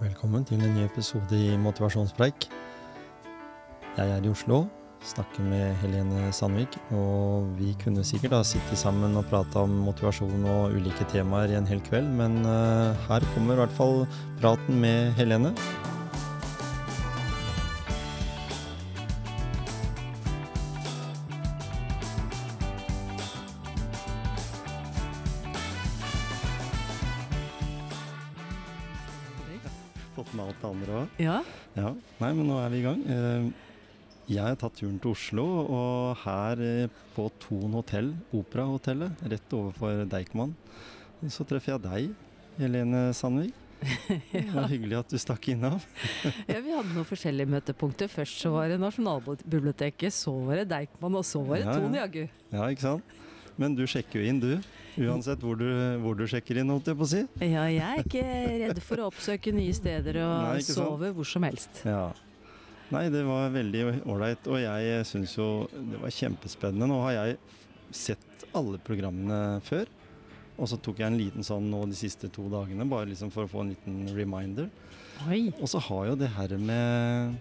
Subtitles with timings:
[0.00, 2.46] Velkommen til en ny episode i Motivasjonspreik.
[3.98, 4.62] Jeg er i Oslo,
[5.04, 10.46] snakker med Helene Sandvik, og vi kunne sikkert ha sittet sammen og prata om motivasjon
[10.48, 14.06] og ulike temaer i en hel kveld, men uh, her kommer i hvert fall
[14.40, 15.52] praten med Helene.
[34.30, 35.44] Jeg har tatt turen til Oslo,
[35.74, 40.52] og her eh, på Thon hotell, Operahotellet, rett overfor Deichman,
[41.26, 42.12] så treffer jeg deg,
[42.60, 43.56] Helene Sandvik.
[44.30, 45.80] Det var hyggelig at du stakk innom.
[46.52, 48.12] ja, vi hadde noen forskjellige møtepunkter.
[48.12, 51.98] Først så var det Nasjonalbiblioteket, så var det Deichman, og så var det Ja, Thon,
[51.98, 52.22] Jaggu.
[52.54, 53.18] Ja, ikke sant?
[53.58, 54.52] Men du sjekker jo inn, du.
[55.10, 55.66] Uansett hvor du,
[56.04, 57.26] hvor du sjekker inn, holdt jeg på å si.
[57.42, 58.24] Ja, jeg er ikke
[58.62, 61.82] redd for å oppsøke nye steder og Nei, sove hvor som helst.
[61.82, 62.12] Ja.
[62.90, 66.88] Nei, det var veldig ålreit, og jeg syns jo det var kjempespennende.
[66.90, 67.36] Nå har jeg
[67.94, 69.86] sett alle programmene før,
[70.56, 73.46] og så tok jeg en liten sånn nå de siste to dagene, bare liksom for
[73.46, 74.66] å få en liten reminder.
[75.28, 75.52] Oi.
[75.60, 77.38] Og så har jo det her med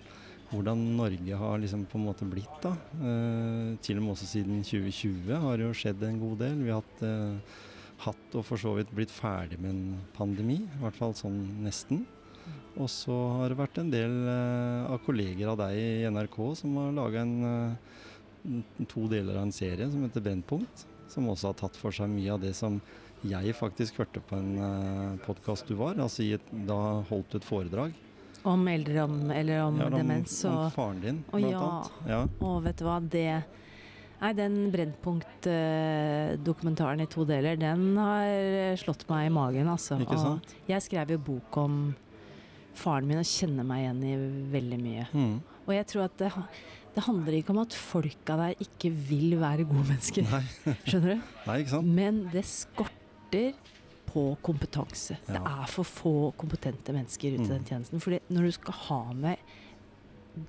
[0.52, 2.76] hvordan Norge har liksom på en måte blitt, da.
[3.02, 6.64] Eh, til og med også siden 2020 har det jo skjedd en god del.
[6.66, 7.58] Vi har hatt, eh,
[8.06, 12.06] hatt og for så vidt blitt ferdig med en pandemi, i hvert fall sånn nesten.
[12.80, 16.78] Og så har det vært en del eh, av kolleger av deg i NRK som
[16.80, 17.74] har laga en eh,
[18.88, 20.86] to deler av en serie som heter Brennpunkt.
[21.10, 22.74] Som også har tatt for seg mye av det som
[23.26, 25.94] jeg faktisk hørte på en uh, podkast du var.
[26.00, 27.92] Altså i et, da holdt du et foredrag.
[28.48, 31.60] Om eldre om, eller om Ja, demens Om faren din, blant ja.
[31.60, 31.92] annet.
[32.08, 32.22] Ja.
[32.48, 33.44] Og vet du hva, det
[34.20, 39.96] Nei, den Brennpunkt-dokumentaren i to deler, den har slått meg i magen, altså.
[40.04, 40.56] Ikke sant?
[40.60, 41.96] Og jeg skrev jo bok om
[42.76, 44.14] faren min og kjenner meg igjen i
[44.54, 45.08] veldig mye.
[45.14, 45.40] Mm.
[45.68, 46.30] Og jeg tror at det,
[46.96, 50.24] det handler ikke om at folka der ikke vil være gode mennesker.
[50.90, 51.28] Skjønner du?
[51.48, 51.88] Nei, ikke sant?
[52.00, 53.54] Men det skorter
[54.10, 55.20] på kompetanse.
[55.28, 57.52] Det er for få kompetente mennesker ute i Mm.
[57.58, 58.02] den tjenesten.
[58.02, 59.38] Fordi når du skal ha med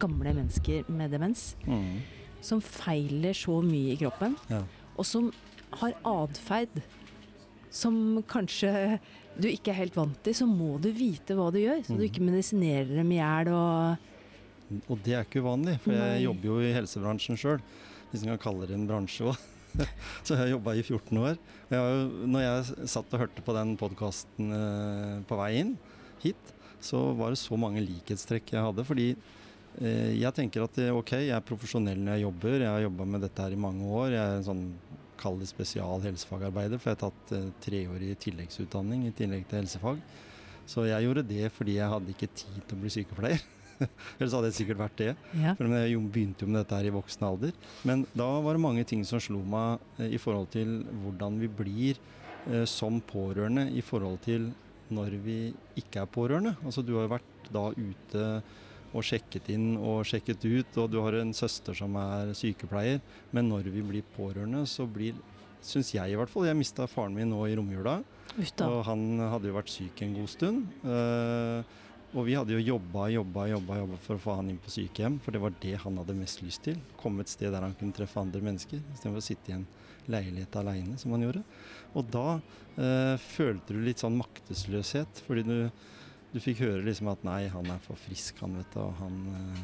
[0.01, 2.01] gamle mennesker med demens, Mm.
[2.41, 4.63] som feiler så mye i kroppen, Ja.
[4.97, 5.31] og som
[5.73, 6.81] har atferd
[7.71, 8.99] som kanskje
[9.39, 11.85] du ikke er helt vant til, så må du vite hva du gjør.
[11.87, 12.09] Så du Mhm.
[12.11, 13.99] ikke medisinerer dem i hjel og
[14.89, 16.23] Og det er ikke uvanlig, for jeg Nei.
[16.25, 17.61] jobber jo i helsebransjen sjøl.
[18.13, 19.37] Hvis en kan kalle det en bransje òg.
[20.25, 21.39] Så jeg har jobba i 14 år.
[21.71, 25.77] Jeg når jeg satt og hørte på den podkasten eh, på vei inn
[26.23, 26.37] hit,
[26.81, 28.85] så var det så mange likhetstrekk jeg hadde.
[28.87, 29.09] Fordi
[29.81, 32.59] eh, jeg tenker at eh, ok, jeg er profesjonell når jeg jobber.
[32.61, 34.11] Jeg har jobba med dette her i mange år.
[34.11, 34.65] Jeg er en sånn
[35.21, 40.03] kall det spesial helsefagarbeider, for jeg har tatt eh, treårig tilleggsutdanning i tillegg til helsefag.
[40.71, 43.43] Så jeg gjorde det fordi jeg hadde ikke tid til å bli sykepleier.
[44.19, 45.11] Ellers hadde jeg sikkert vært det.
[45.41, 45.55] ja.
[45.59, 47.55] For jeg begynte jo med dette her i voksen alder.
[47.89, 51.51] Men da var det mange ting som slo meg eh, i forhold til hvordan vi
[51.61, 52.01] blir
[52.51, 54.51] eh, som pårørende i forhold til
[54.91, 55.39] når vi
[55.79, 56.57] ikke er pårørende.
[56.65, 58.25] Altså du har jo vært da ute
[58.91, 63.03] og sjekket inn og sjekket ut, og du har en søster som er sykepleier.
[63.35, 65.19] Men når vi blir pårørende, så blir
[65.61, 66.47] Syns jeg i hvert fall.
[66.49, 67.99] Jeg mista faren min nå i romjula.
[68.39, 68.65] Uta.
[68.65, 70.63] Og han hadde jo vært syk en god stund.
[70.89, 71.75] eh,
[72.11, 75.21] og vi hadde jo jobba, jobba, jobba, jobba for å få han inn på sykehjem,
[75.23, 76.81] for det var det han hadde mest lyst til.
[76.99, 79.69] Komme et sted der han kunne treffe andre mennesker, istedenfor å sitte i en
[80.11, 81.45] leilighet aleine, som han gjorde.
[81.95, 85.55] Og da eh, følte du litt sånn maktesløshet, fordi du,
[86.31, 89.23] du fikk høre liksom at nei, han er for frisk, han, vet du, og han
[89.35, 89.63] eh,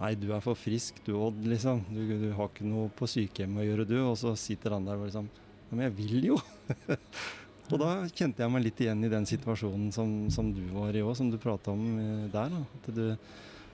[0.00, 1.82] Nei, du er for frisk, du Odd, liksom.
[1.92, 3.98] Du, du har ikke noe på sykehjemmet å gjøre, du.
[4.00, 6.38] Og så sitter han der og liksom Ja, men jeg vil jo!
[7.70, 11.04] Og da kjente jeg meg litt igjen i den situasjonen som, som du var i
[11.04, 12.50] òg, som du prata om eh, der.
[12.50, 12.62] Da.
[12.80, 13.04] At, du,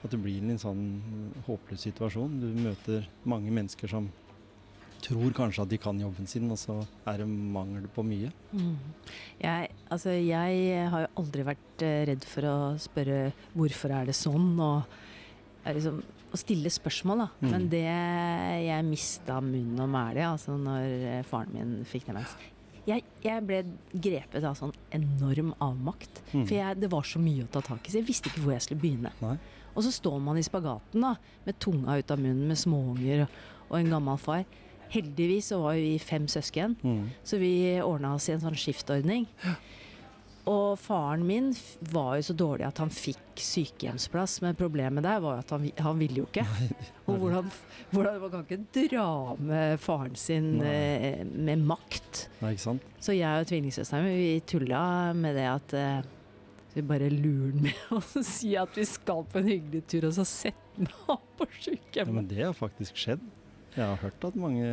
[0.03, 0.83] at du blir i en sånn
[1.47, 2.37] håpløs situasjon.
[2.43, 4.11] Du møter mange mennesker som
[5.07, 6.77] tror kanskje at de kan jobben sin, og så
[7.07, 8.29] er det mangel på mye.
[8.51, 8.75] Mm.
[9.41, 14.17] Jeg, altså, jeg har jo aldri vært eh, redd for å spørre hvorfor er det
[14.17, 16.01] sånn, og liksom,
[16.33, 17.29] å stille spørsmål, da.
[17.39, 17.49] Mm.
[17.53, 17.85] Men det
[18.67, 22.37] jeg mista munn og mæle altså, når eh, faren min fikk demens
[22.87, 23.61] jeg, jeg ble
[23.91, 26.21] grepet av sånn enorm avmakt.
[26.31, 26.45] Mm.
[26.45, 28.55] For jeg, det var så mye å ta tak i, så jeg visste ikke hvor
[28.55, 29.11] jeg skulle begynne.
[29.23, 29.35] Nei.
[29.73, 31.13] Og så står man i spagaten da,
[31.45, 33.35] med tunga ut av munnen med småunger og,
[33.67, 34.45] og en gammel far.
[34.93, 36.77] Heldigvis så var vi fem søsken.
[36.81, 37.09] Mm.
[37.23, 37.51] Så vi
[37.81, 39.27] ordna oss i en sånn skiftordning.
[40.47, 41.49] Og faren min
[41.91, 45.65] var jo så dårlig at han fikk sykehjemsplass, men problemet der var jo at han,
[45.83, 46.45] han ville jo ikke.
[47.07, 47.49] Og hvordan,
[47.91, 52.27] hvordan Man kan ikke dra med faren sin eh, med makt.
[52.39, 52.87] Nei, ikke sant?
[53.03, 54.85] Så jeg og tvillingsøsteren vi tulla
[55.17, 56.07] med det at eh,
[56.77, 60.15] vi bare lurer ham med å si at vi skal på en hyggelig tur, og
[60.15, 61.47] så sette av på
[61.95, 63.23] Ja, men det har faktisk skjedd.
[63.77, 64.67] Jeg har hørt at mange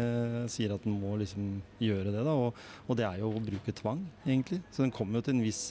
[0.53, 2.33] sier at en må liksom gjøre det, da.
[2.33, 4.63] Og, og det er jo å bruke tvang, egentlig.
[4.73, 5.65] Så den kommer jo til en viss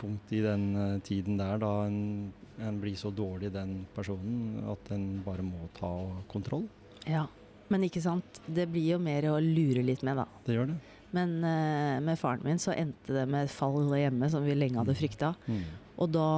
[0.00, 4.90] punkt i den eh, tiden der da en, en blir så dårlig, den personen, at
[4.94, 5.92] en bare må ta
[6.32, 6.66] kontroll.
[7.06, 7.28] Ja,
[7.70, 8.42] men ikke sant.
[8.46, 10.26] Det blir jo mer å lure litt med, da.
[10.46, 10.80] Det gjør det.
[11.12, 14.80] Men uh, med faren min så endte det med et fall hjemme, som vi lenge
[14.80, 15.34] hadde frykta.
[15.46, 15.64] Mm.
[16.02, 16.28] Og da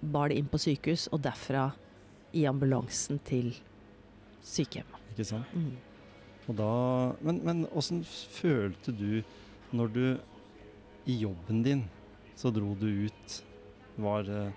[0.00, 1.68] bar det inn på sykehus, og derfra
[2.38, 3.50] i ambulansen til
[4.46, 5.01] sykehjem.
[5.12, 5.54] Ikke sant?
[5.54, 5.76] Mm.
[6.50, 6.72] Og da,
[7.22, 9.22] men, men åssen følte du
[9.72, 10.04] når du
[11.08, 11.84] i jobben din
[12.38, 13.38] så dro du ut
[14.00, 14.50] var, eh,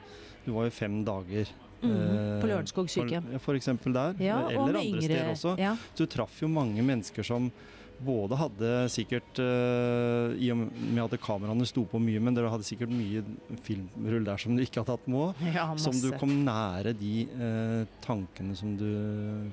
[0.46, 1.50] Du var jo fem dager.
[1.82, 3.28] Mm, eh, På Lørenskog sykehjem.
[3.36, 4.16] For, for eksempel der.
[4.22, 5.56] Ja, eller andre yngre steder også.
[5.60, 5.76] Ja.
[5.98, 7.50] Du traff jo mange mennesker som
[8.04, 12.68] både hadde sikkert eh, I og med at kameraene sto på mye, men dere hadde
[12.68, 13.24] sikkert mye
[13.66, 17.84] filmrull der som du ikke har tatt med ja, Som du kom nære de eh,
[18.06, 18.88] tankene som du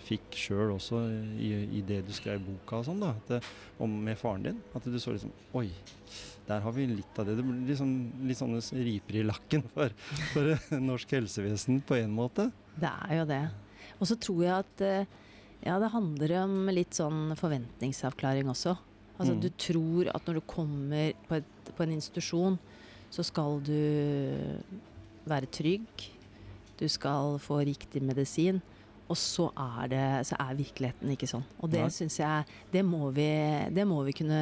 [0.08, 1.02] fikk sjøl også
[1.38, 3.14] i, i det du skrev boka og sånn, da.
[3.28, 3.42] Det-
[3.82, 4.58] om med faren din.
[4.76, 5.66] At du så liksom Oi,
[6.46, 7.34] der har vi litt av det.
[7.38, 7.90] Det blir liksom,
[8.28, 9.90] litt sånne riper i lakken for,
[10.32, 10.52] for
[10.90, 12.50] norsk helsevesen på en måte.
[12.78, 13.42] Det er jo det.
[13.98, 15.18] Og så tror jeg at eh,
[15.64, 18.76] ja, det handler om litt sånn forventningsavklaring også.
[19.18, 19.40] Altså Mm.
[19.44, 22.58] du tror at når du kommer på, et, på en institusjon,
[23.12, 23.76] så skal du
[25.28, 26.06] være trygg.
[26.80, 28.60] Du skal få riktig medisin.
[29.12, 31.44] Og så er, det, så er virkeligheten ikke sånn.
[31.60, 33.28] Og det syns jeg det må, vi,
[33.74, 34.38] det må vi kunne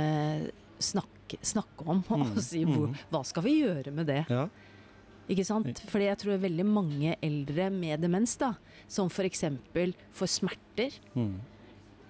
[0.78, 2.05] snakke, snakke om.
[2.06, 2.99] Mm, Og si hvor, mm.
[3.11, 4.23] hva skal vi gjøre med det?
[4.31, 4.46] Ja.
[5.31, 5.79] Ikke sant?
[5.91, 8.53] Fordi jeg tror veldig mange eldre med demens, da,
[8.91, 9.44] som f.eks.
[10.12, 11.37] får smerter, Mm.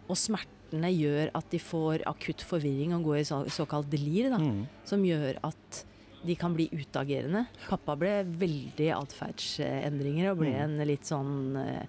[0.09, 4.39] og smertene gjør at de får akutt forvirring og går i så, såkalt delir, da,
[4.39, 4.67] Mm.
[4.85, 5.85] som gjør at
[6.25, 7.47] de kan bli utagerende.
[7.69, 10.63] Pappa ble veldig atferdsendringer og ble Mm.
[10.81, 11.87] en litt sånn eh,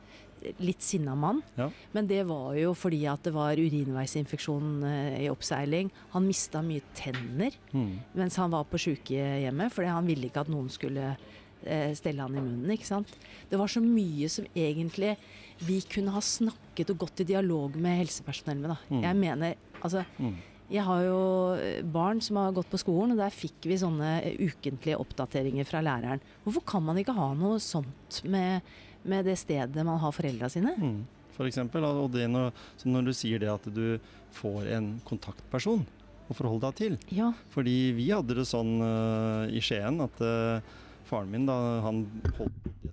[0.59, 1.41] Litt sinna mann.
[1.55, 1.67] Ja.
[1.93, 5.91] Men det var jo fordi at det var urinveisinfeksjon eh, i oppseiling.
[6.15, 7.99] Han mista mye tenner Mm.
[8.15, 11.15] mens han var på sykehjemmet, fordi han ville ikke at noen skulle
[11.63, 12.71] eh, stelle han i munnen.
[12.73, 13.07] ikke sant?
[13.49, 15.15] Det var så mye som egentlig
[15.61, 18.71] vi kunne ha snakket og gått i dialog med helsepersonell med.
[18.73, 18.77] da.
[18.89, 19.01] Mm.
[19.03, 20.35] Jeg mener, altså, Mm.
[20.71, 24.23] jeg har jo eh, barn som har gått på skolen, og der fikk vi sånne
[24.39, 26.19] ukentlige oppdateringer fra læreren.
[26.43, 28.61] Hvorfor kan man ikke ha noe sånt med,
[29.03, 30.75] med det stedet man har foreldra sine?
[30.77, 31.01] Mm.
[31.36, 32.51] For eksempel, og det når,
[32.86, 33.98] når du sier det at du
[34.36, 35.86] får en kontaktperson
[36.31, 36.98] å forholde deg til.
[37.18, 37.31] Ja.
[37.53, 40.63] Fordi vi hadde det sånn uh, i Skien at uh,
[41.09, 42.06] faren min da han
[42.38, 42.89] holdt Oi.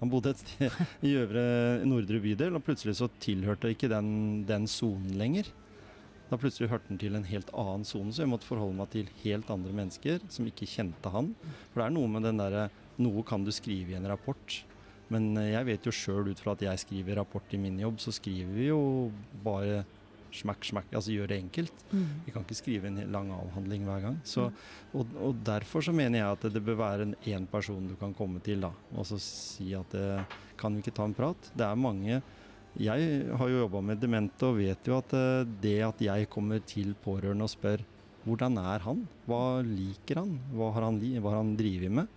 [0.00, 1.44] han bodde et sted i øvre
[1.88, 5.48] nordre bydel, og plutselig så tilhørte ikke den den sonen lenger.
[6.30, 9.10] Da plutselig hørte han til en helt annen sone, så jeg måtte forholde meg til
[9.22, 11.32] helt andre mennesker som ikke kjente han.
[11.70, 14.60] For det er noe med den derre Noe kan du skrive i en rapport,
[15.12, 18.00] men eh, jeg vet jo sjøl ut fra at jeg skriver rapport i min jobb,
[18.02, 18.80] så skriver vi jo
[19.44, 19.82] bare
[20.34, 21.84] smakk, smakk, altså gjør det enkelt.
[21.92, 22.06] Mm.
[22.24, 24.16] Vi kan ikke skrive en lang avhandling hver gang.
[24.26, 24.48] Så,
[24.92, 28.14] og, og derfor så mener jeg at det bør være en én person du kan
[28.16, 28.72] komme til, da.
[28.96, 30.24] Og så si at det,
[30.58, 31.52] kan vi ikke ta en prat?
[31.54, 32.22] Det er mange
[32.74, 36.58] Jeg har jo jobba med demente og vet jo at eh, det at jeg kommer
[36.66, 37.84] til pårørende og spør
[38.24, 39.02] hvordan er han?
[39.28, 40.32] Hva liker han?
[40.56, 42.08] Hva har han, hva har han drevet med?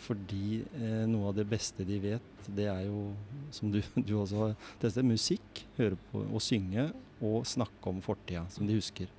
[0.00, 3.10] Fordi eh, noe av det beste de vet, det er jo,
[3.54, 5.64] som du, du også har testet, musikk.
[5.78, 6.90] Høre på og synge
[7.24, 9.10] og snakke om fortida som de husker.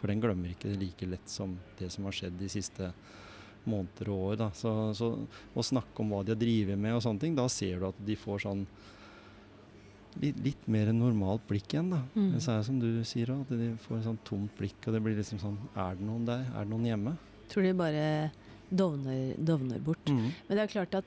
[0.00, 2.92] For den glemmer ikke like lett som det som har skjedd de siste
[3.68, 4.38] måneder og år.
[4.40, 4.48] Da.
[4.56, 5.10] Så, så
[5.52, 8.00] å snakke om hva de har drevet med og sånne ting, da ser du at
[8.06, 8.64] de får sånn
[10.22, 12.00] litt, litt mer normalt blikk igjen, da.
[12.14, 12.30] Mm.
[12.34, 14.78] Men så er det som du sier òg, at de får et sånn tomt blikk,
[14.86, 16.46] og det blir liksom sånn Er det noen der?
[16.54, 17.16] Er det noen hjemme?
[17.50, 18.06] Tror de bare
[18.70, 20.04] dovner, dovner bort.
[20.08, 20.30] Mm.
[20.48, 21.04] Men det er klart at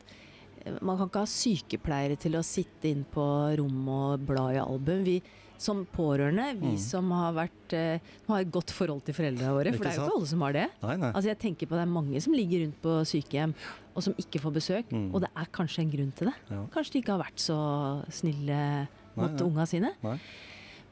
[0.66, 3.24] eh, man kan ikke ha sykepleiere til å sitte inn på
[3.60, 5.04] rom og bla i album.
[5.08, 5.22] Vi
[5.64, 6.78] som pårørende, vi Mm.
[6.82, 10.04] som har vært eh, har et godt forhold til foreldrene våre, for det er jo
[10.08, 10.66] ikke alle som har det.
[10.82, 11.12] Nei, nei.
[11.14, 13.54] Altså jeg tenker på Det er mange som ligger rundt på sykehjem
[13.96, 15.14] og som ikke får besøk, Mm.
[15.14, 16.36] og det er kanskje en grunn til det.
[16.50, 16.66] Ja.
[16.74, 17.58] Kanskje de ikke har vært så
[18.12, 19.46] snille mot nei.
[19.46, 19.94] unga sine.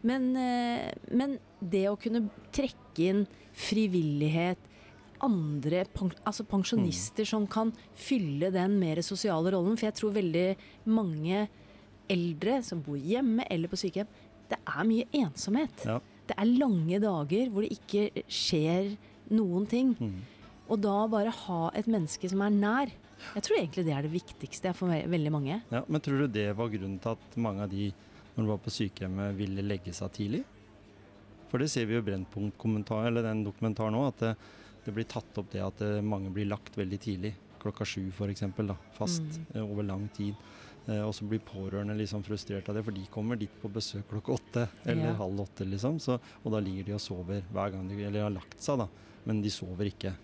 [0.04, 4.58] Men, eh, men det å kunne trekke inn frivillighet,
[5.26, 5.86] andre
[6.26, 9.78] altså pensjonister som kan fylle den mer sosiale rollen.
[9.78, 10.48] For jeg tror veldig
[10.92, 11.46] mange
[12.12, 14.10] eldre som bor hjemme eller på sykehjem,
[14.52, 15.86] det er mye ensomhet.
[15.88, 16.00] Ja.
[16.28, 18.94] Det er lange dager hvor det ikke skjer
[19.32, 19.94] noen ting.
[20.00, 20.20] Mm.
[20.72, 22.92] Og da bare ha et menneske som er nær.
[23.36, 25.60] Jeg tror egentlig det er det viktigste for veldig mange.
[25.72, 27.92] Ja, men tror du det var grunnen til at mange av de,
[28.36, 30.42] når du var på sykehjemmet, ville legge seg tidlig?
[31.52, 34.24] For det ser vi jo i den dokumentaren nå, at
[34.86, 37.34] det, blir tatt opp det at eh, mange blir lagt veldig tidlig.
[37.62, 38.42] klokka sju f.eks.
[38.98, 39.46] Fast Mm.
[39.56, 40.34] eh, over lang tid.
[40.88, 44.08] Eh, og så blir pårørende liksom frustrert av det, for de kommer dit på besøk
[44.10, 45.14] klokka åtte eller Ja.
[45.14, 45.64] halv åtte.
[45.70, 48.80] liksom, så, Og da ligger de og sover hver gang de eller har lagt seg,
[48.80, 48.88] da,
[49.28, 50.16] men de sover ikke.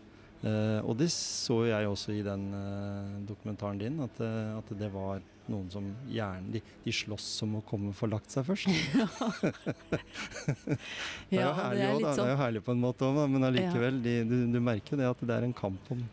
[0.44, 4.92] Eh, og det så jeg også i den eh, dokumentaren din, at, eh, at det
[4.92, 8.68] var noen som gjerne De, de slåss om å komme og få lagt seg først.
[11.30, 11.98] Det er jo herlig det er.
[11.98, 14.24] Det er sånn jo herlig på en måte òg, men allikevel, Ja.
[14.28, 16.04] du, du merker det at det er en kamp om,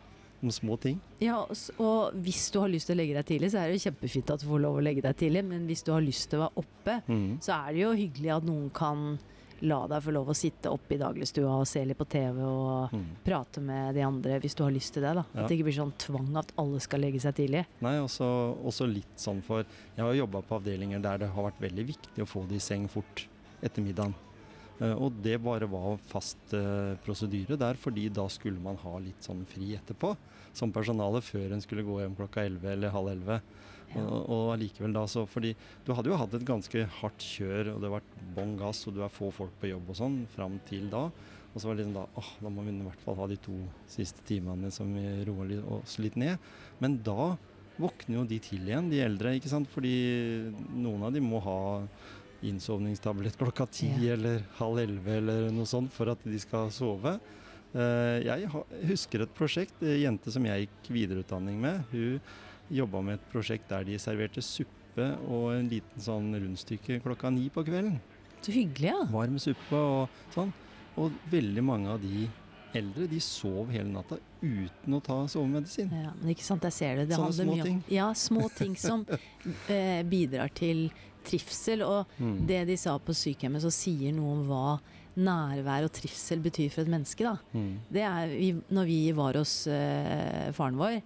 [0.43, 0.97] om små ting.
[1.23, 3.77] Ja, og og hvis du har lyst til å legge deg tidlig, så er det
[3.79, 6.29] jo kjempefint at du får lov å legge deg tidlig, men hvis du har lyst
[6.31, 7.39] til å være oppe, Mm.
[7.41, 9.17] så er det jo hyggelig at noen kan
[9.65, 12.91] la deg få lov å sitte oppe i dagligstua og se litt på TV og
[12.93, 13.05] Mm.
[13.25, 15.13] prate med de andre hvis du har lyst til det.
[15.15, 15.23] da.
[15.33, 15.41] Ja.
[15.41, 17.65] At det ikke blir sånn tvang at alle skal legge seg tidlig.
[17.81, 18.25] Nei, også,
[18.65, 19.63] også litt sånn for
[19.97, 22.59] Jeg har jobba på avdelinger der det har vært veldig viktig å få det i
[22.59, 23.25] seng fort
[23.63, 24.13] etter middagen.
[24.81, 29.23] Eh, og det bare var fast eh, prosedyre der, fordi da skulle man ha litt
[29.25, 30.15] sånn fri etterpå.
[30.55, 33.39] Som personale før en skulle gå hjem klokka 11 eller halv 11.
[33.95, 34.01] Ja.
[34.01, 35.51] Og, og allikevel da så Fordi
[35.85, 38.95] du hadde jo hatt et ganske hardt kjør, og det har vært bånn gass, og
[38.97, 41.07] du er få folk på jobb og sånn fram til da.
[41.55, 43.37] Og så var det liksom da åh, da må vi i hvert fall ha de
[43.39, 43.55] to
[43.87, 44.89] siste timene som
[45.29, 46.41] roer oss litt ned.
[46.83, 47.35] Men da
[47.79, 49.69] våkner jo de til igjen, de eldre, ikke sant.
[49.71, 49.95] Fordi
[50.75, 51.59] noen av de må ha
[52.49, 54.13] innsovningstablett klokka ti Ja.
[54.13, 57.19] eller halv elleve eller noe sånt for at de skal sove.
[57.75, 58.49] Eh, jeg
[58.87, 61.83] husker et prosjekt, ei jente som jeg gikk videreutdanning med.
[61.91, 62.21] Hun
[62.71, 67.49] jobba med et prosjekt der de serverte suppe og en liten sånn rundstykke klokka ni
[67.49, 67.99] på kvelden.
[68.41, 69.03] Så hyggelig, ja.
[69.11, 70.53] Varm suppe og sånn.
[70.97, 72.27] Og veldig mange av de
[72.75, 75.89] eldre de sov hele natta uten å ta sovemedisin.
[75.91, 76.11] ja.
[76.21, 77.05] Men ikke sant, der ser du.
[77.05, 77.83] Det Sånne små mye om ting.
[77.89, 79.05] ja, små ting som
[79.69, 80.89] eh, bidrar til
[81.25, 81.81] trivsel.
[81.85, 82.45] Og Mm.
[82.47, 84.79] det de sa på sykehjemmet, så sier noe om hva
[85.17, 87.23] nærvær og trivsel betyr for et menneske.
[87.23, 87.37] da.
[87.53, 87.79] Mm.
[87.91, 91.01] Det er, vi, når vi var hos eh, faren vår,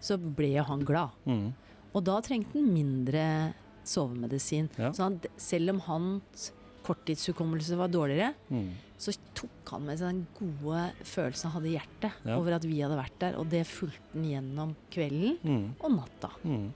[0.00, 1.10] så ble han glad.
[1.26, 1.52] Mm.
[1.94, 3.54] Og da trengte han mindre
[3.84, 4.68] sovemedisin.
[4.78, 4.90] Ja.
[4.92, 6.50] Så han, selv om hans
[6.84, 8.70] korttidshukommelse var dårligere, Mm.
[8.98, 12.36] så tok han med seg den gode følelsen han hadde i hjertet Ja.
[12.38, 13.36] over at vi hadde vært der.
[13.38, 15.74] Og det fulgte han gjennom kvelden Mm.
[15.80, 16.30] og natta.
[16.44, 16.72] Mm.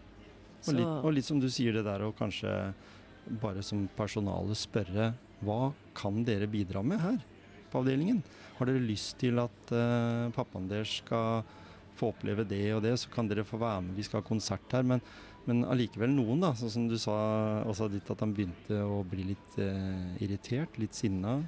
[0.66, 2.50] Og, litt, og litt som du sier det der og kanskje
[3.42, 5.12] bare som personale spørre
[5.44, 7.18] hva kan dere bidra med her
[7.70, 8.22] på avdelingen?
[8.58, 11.44] Har dere lyst til at uh, pappaen deres skal
[11.98, 13.96] få oppleve det og det, så kan dere få være med.
[13.98, 14.86] Vi skal ha konsert her.
[14.86, 15.02] Men,
[15.48, 17.16] men allikevel noen, da, sånn som du sa
[17.68, 21.38] også ditt, at han begynte å bli litt eh, irritert, litt sinna.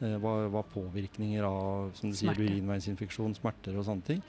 [0.00, 4.24] Eh, var, var påvirkninger av som du sier, urinveisinfeksjon, smerter og sånne ting.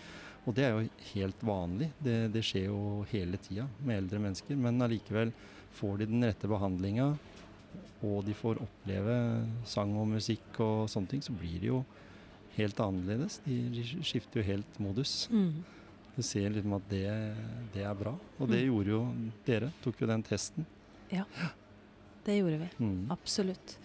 [0.47, 1.91] Og det er jo helt vanlig.
[2.01, 4.57] Det, det skjer jo hele tida med eldre mennesker.
[4.57, 5.31] Men allikevel
[5.77, 7.11] får de den rette behandlinga,
[8.01, 9.15] og de får oppleve
[9.69, 11.83] sang og musikk og sånne ting, så blir det jo
[12.57, 13.37] helt annerledes.
[13.45, 13.59] De
[14.03, 15.27] skifter jo helt modus.
[15.31, 15.53] mm,
[16.17, 17.05] Du ser liksom at det,
[17.73, 18.11] det er bra.
[18.39, 18.67] Og det Mm.
[18.73, 19.03] gjorde jo
[19.45, 19.69] dere.
[19.85, 20.65] Tok jo den testen.
[21.13, 21.23] Ja,
[22.25, 22.69] det gjorde vi.
[22.83, 23.05] Mm.
[23.13, 23.77] Absolutt.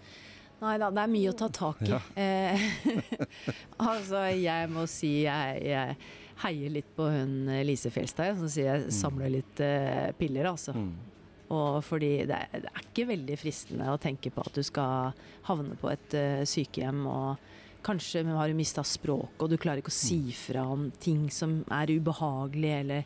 [0.61, 1.93] Nei da, det er mye å ta tak i.
[1.93, 2.01] Ja.
[2.17, 2.59] Eh,
[3.79, 5.97] altså, jeg må si jeg, jeg
[6.43, 8.95] heier litt på hun eh, Lise Fjelstad, som sier jeg Mm.
[9.01, 10.75] samler litt eh, piller, altså.
[10.77, 10.91] Mm.
[11.57, 15.13] Og fordi det er, det er ikke veldig fristende å tenke på at du skal
[15.47, 17.37] havne på et uh, sykehjem og
[17.87, 20.33] kanskje har du mista språket og du klarer ikke å si Mm.
[20.35, 23.05] fra om ting som er ubehagelig, eller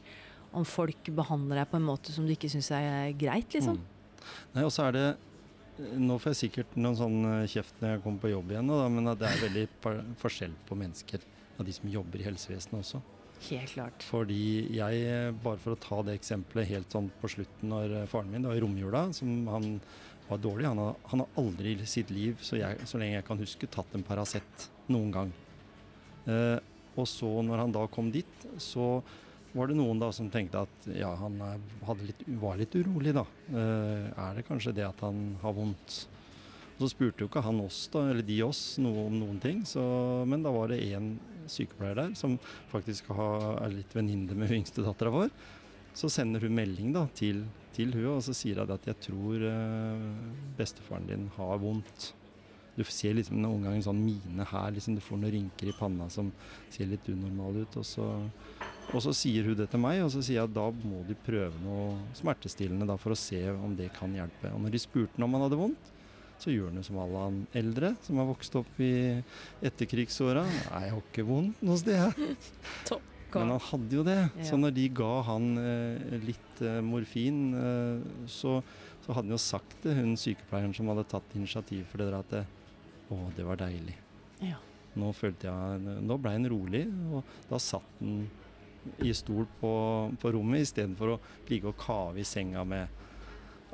[0.57, 3.77] om folk behandler deg på en måte som du ikke syns er greit, liksom.
[3.77, 4.25] Mm.
[4.57, 5.09] Nei, og så er det
[5.97, 8.89] Nå får jeg sikkert noen sånn eh, kjeft når jeg kommer på jobb igjen, da,
[8.93, 9.69] men det er veldig
[10.21, 11.21] forskjell på mennesker
[11.59, 13.01] av de som jobber i helsevesenet også.
[13.49, 14.05] Helt klart.
[14.05, 18.33] Fordi jeg, bare for å ta det eksempelet helt sånn på slutten når eh, faren
[18.33, 19.79] min, da i romjula, som han
[20.29, 23.27] var dårlig, han har, han har aldri i sitt liv, så, jeg, så lenge jeg
[23.27, 25.33] kan huske, tatt en Paracet noen gang.
[26.29, 26.59] Eh,
[27.01, 28.99] og så når han da kom dit, så
[29.57, 31.41] var det noen da som tenkte at ja, han
[32.05, 33.25] litt, var litt urolig da.
[33.51, 36.05] Eh, er det kanskje det at han har vondt?
[36.77, 39.65] Og så spurte jo ikke han oss, da, eller de oss, noe om noen ting.
[39.69, 39.83] Så,
[40.31, 41.13] men da var det en
[41.51, 42.37] sykepleier der som
[42.71, 45.33] faktisk har, er litt venninne med hun yngste dattera vår.
[45.97, 47.43] Så sender hun melding da, til,
[47.75, 50.09] til hun, og så sier hun at jeg tror eh,
[50.59, 52.13] bestefaren din har vondt.
[52.77, 55.77] Du ser liksom noen ganger en sånn mine her, liksom du får noen rynker i
[55.77, 56.31] panna som
[56.73, 57.81] ser litt unormale ut.
[57.83, 58.07] Og så,
[58.95, 61.19] og så sier hun det til meg, og så sier jeg at da må de
[61.27, 64.55] prøve noe smertestillende da, for å se om det kan hjelpe.
[64.55, 65.91] Og når de spurte om han hadde vondt,
[66.43, 68.91] så gjør han jo som alle han eldre som har vokst opp i
[69.67, 70.43] etterkrigsåra.
[70.47, 72.21] Nei, jeg har ikke vondt noe sted.
[73.31, 74.19] Men han hadde jo det.
[74.43, 78.57] Så når de ga han eh, litt eh, morfin, eh, så,
[79.05, 82.19] så hadde han jo sagt til hun sykepleieren som hadde tatt initiativ for det der,
[82.25, 82.43] at det,
[83.15, 83.95] å, det var deilig.
[84.43, 84.59] Ja.
[84.99, 86.83] Nå følte jeg Nå ble han rolig,
[87.15, 88.25] og da satt han
[89.05, 89.71] i stol på,
[90.19, 91.21] på rommet istedenfor å
[91.51, 92.89] ligge og kave i senga med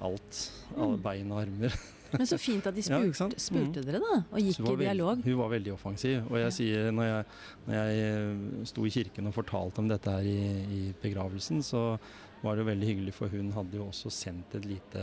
[0.04, 0.40] alt.
[0.76, 1.02] Alle Mm.
[1.06, 1.76] bein og armer.
[2.12, 4.18] Men så fint at de spurte, ja, spurte dere, da.
[4.30, 5.22] Og gikk i dialog.
[5.24, 6.22] Hun var veldig offensiv.
[6.30, 6.54] Og jeg Ja.
[6.58, 7.24] sier, når jeg,
[7.66, 10.38] når jeg eh, sto i kirken og fortalte om dette her i,
[10.78, 11.98] i begravelsen, så
[12.42, 15.02] var det veldig hyggelig, for hun hadde jo også sendt et lite,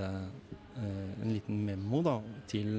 [0.77, 2.77] eh, en liten memo da, til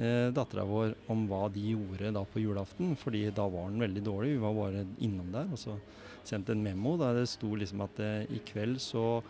[0.00, 2.96] eh, dattera vår om hva de gjorde da på julaften.
[2.96, 4.32] fordi da var den veldig dårlig.
[4.34, 5.76] Vi var bare innom der og så
[6.24, 9.22] sendte en memo der det sto liksom at eh, i kveld så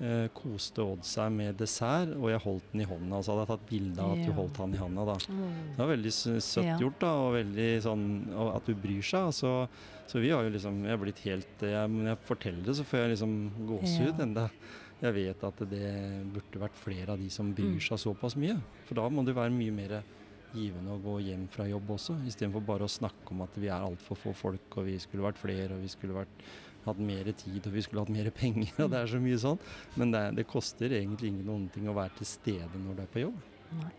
[0.00, 3.22] eh, koste Odd seg med dessert, og jeg holdt den i hånda.
[3.24, 4.26] Så hadde jeg tatt bilde av at Ja.
[4.26, 5.16] du holdt han i hånda da.
[5.16, 6.78] Det var veldig søtt Ja.
[6.78, 9.32] gjort, da, og veldig sånn og at du bryr seg.
[9.32, 9.68] Så,
[10.06, 12.84] så vi har jo liksom Jeg er blitt helt jeg, Når jeg forteller det, så
[12.84, 14.22] får jeg liksom gåsehud Ja.
[14.24, 14.50] enda.
[15.02, 17.80] Jeg vet at det burde vært flere av de som bryr Mm.
[17.80, 18.60] seg såpass mye.
[18.86, 20.02] For da må det være mye mer
[20.54, 23.82] givende å gå hjem fra jobb også, istedenfor bare å snakke om at vi er
[23.84, 26.28] altfor få folk, og vi skulle vært flere, og vi skulle vært,
[26.86, 29.60] hatt mer tid, og vi skulle hatt mer penger, og det er så mye sånn.
[29.98, 33.12] Men det, det koster egentlig ingen noen ting å være til stede når du er
[33.12, 33.38] på jobb.
[33.82, 33.92] Nei.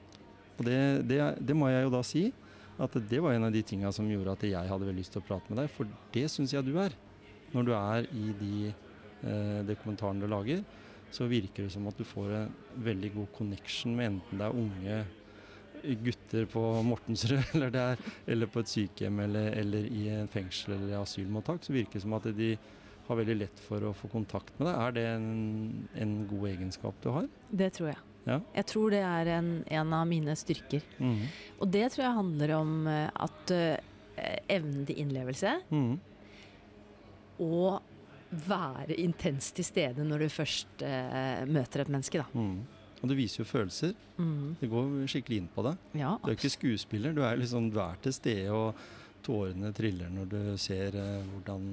[0.58, 0.78] Og det,
[1.10, 2.26] det, det må jeg jo da si,
[2.82, 5.24] at det var en av de tinga som gjorde at jeg hadde veldig lyst til
[5.24, 6.94] å prate med deg, for det syns jeg du er.
[7.54, 10.62] Når du er i de eh, dokumentarene du lager,
[11.14, 14.60] så virker det som at du får en veldig god connection med enten det er
[14.60, 14.98] unge
[16.04, 20.76] gutter på Mortensrud, eller, det er, eller på et sykehjem, eller, eller i en fengsel
[20.78, 22.52] eller asylmottak, så virker det som at de
[23.08, 24.76] har veldig lett for å få kontakt med deg.
[24.84, 25.28] Er det en,
[25.96, 27.28] en god egenskap du har?
[27.50, 28.02] Det tror jeg.
[28.28, 28.42] Ja.
[28.58, 30.84] Jeg tror det er en, en av mine styrker.
[31.00, 31.22] Mhm.
[31.62, 33.78] Og det tror jeg handler om eh, at uh,
[34.52, 35.94] evnen til innlevelse Mhm.
[37.40, 37.80] og
[38.50, 42.28] være intenst til stede når du først uh, møter et menneske, da.
[42.36, 42.58] Mhm.
[43.02, 43.94] Og du viser jo følelser.
[44.18, 44.56] Mm.
[44.60, 45.82] Det går skikkelig inn på deg.
[46.00, 48.74] Ja, Du er ikke skuespiller, du er liksom du er til stede, og
[49.28, 51.66] tårene triller når du ser eh, hvordan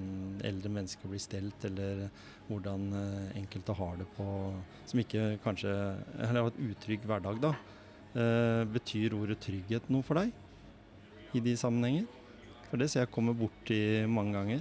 [0.44, 2.08] eldre mennesker blir stelt, eller
[2.48, 4.26] hvordan eh, enkelte har det på
[4.90, 5.70] Som ikke kanskje
[6.18, 7.52] Eller har et utrygg hverdag, da.
[8.14, 10.34] Eh, betyr ordet trygghet noe for deg
[11.34, 12.04] i de sammenhenger?
[12.68, 13.78] For det ser jeg kommer borti
[14.10, 14.60] mange ganger.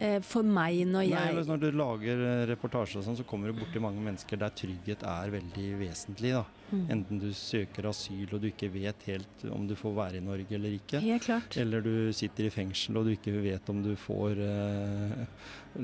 [0.00, 3.24] Eh, For meg når Nei, jeg men Når du lager eh, reportasje og sånn, så
[3.28, 6.30] kommer du borti mange mennesker der trygghet er veldig vesentlig.
[6.38, 6.44] da.
[6.70, 6.84] Mm.
[6.94, 10.56] Enten du søker asyl og du ikke vet helt om du får være i Norge
[10.56, 11.02] eller ikke.
[11.04, 11.56] Helt klart.
[11.60, 15.26] Eller du sitter i fengsel og du ikke vet om du får eh,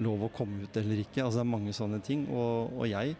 [0.01, 1.21] lov å komme ut eller ikke.
[1.27, 2.25] Altså Det er mange sånne ting.
[2.33, 3.19] Og, og jeg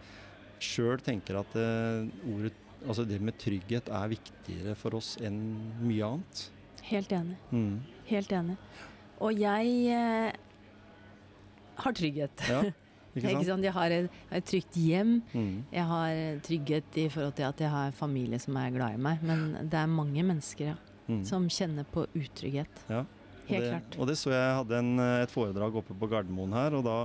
[0.63, 2.55] sjøl tenker at eh, ordet,
[2.87, 5.37] altså det med trygghet er viktigere for oss enn
[5.83, 6.47] mye annet.
[6.89, 7.37] Helt enig.
[7.53, 7.77] Mm.
[8.09, 8.57] Helt enig.
[9.21, 10.43] Og jeg eh,
[11.83, 12.43] har trygghet.
[12.49, 12.75] Ja, ikke
[13.17, 13.47] Ikke sant?
[13.47, 13.63] sant?
[13.65, 15.15] Jeg har et, et trygt hjem.
[15.33, 15.53] Mm.
[15.73, 19.23] Jeg har trygghet i forhold til at jeg har familie som er glad i meg.
[19.25, 21.21] Men det er mange mennesker ja, Mm.
[21.23, 22.81] som kjenner på utrygghet.
[22.91, 23.05] Ja.
[23.47, 23.93] Helt det, klart.
[23.95, 26.95] Og det så jeg hadde en, eh, et foredrag oppe på Gardermoen her, og da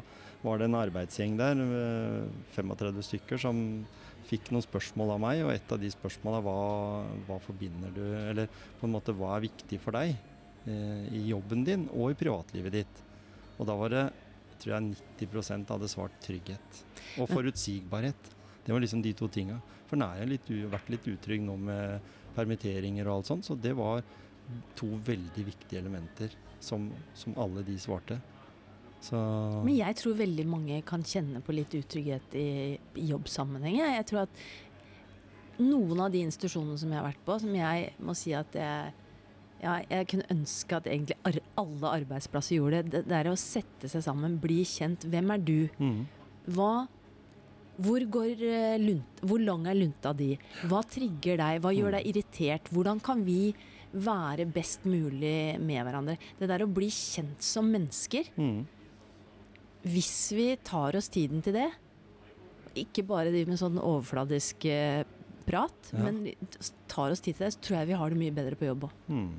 [0.43, 2.25] var det en arbeidsgjeng der, eh,
[2.57, 3.87] 35 stykker, som
[4.27, 8.51] fikk noen spørsmål av meg, og et av de spørsmåla var hva forbinder du Eller
[8.81, 10.17] på en måte hva er viktig for deg
[10.67, 13.03] eh, i jobben din og i privatlivet ditt?
[13.61, 14.05] Og da var det
[14.63, 16.83] tror jeg 90 hadde svart trygghet.
[17.21, 18.33] Og forutsigbarhet.
[18.63, 19.59] Det var liksom de to tinga.
[19.91, 23.57] For nå har jeg litt, vært litt utrygg nå med permitteringer og alt sånt, så
[23.59, 24.01] det var
[24.79, 28.19] to veldig viktige elementer som, som alle de svarte.
[29.03, 29.19] Så
[29.67, 33.81] Men jeg tror veldig mange kan kjenne på litt utrygghet i, i jobbsammenheng.
[33.83, 34.43] Jeg tror at
[35.63, 38.93] noen av de institusjonene som jeg har vært på, som jeg må si at jeg
[39.63, 43.05] ja, jeg kunne ønske at egentlig ar alle arbeidsplasser gjorde det.
[43.07, 45.07] Det, er å sette seg sammen, bli kjent.
[45.13, 45.69] Hvem er du?
[45.79, 46.01] mm,
[46.57, 46.73] Hva
[47.83, 50.35] hvor, går, eh, lunt, hvor lang er lunta di?
[50.69, 51.63] Hva trigger deg?
[51.65, 52.69] Hva gjør deg irritert?
[52.71, 53.55] Hvordan kan vi
[53.93, 56.19] være best mulig med hverandre?
[56.39, 58.61] Det der å bli kjent som mennesker, mm,
[59.89, 61.71] hvis vi tar oss tiden til det,
[62.79, 65.03] ikke bare driver med sånn overfladisk eh,
[65.49, 66.05] prat, Ja.
[66.07, 66.21] men
[66.89, 68.85] tar oss tid til det, så tror jeg vi har det mye bedre på jobb
[68.89, 68.93] òg.
[69.09, 69.33] mm,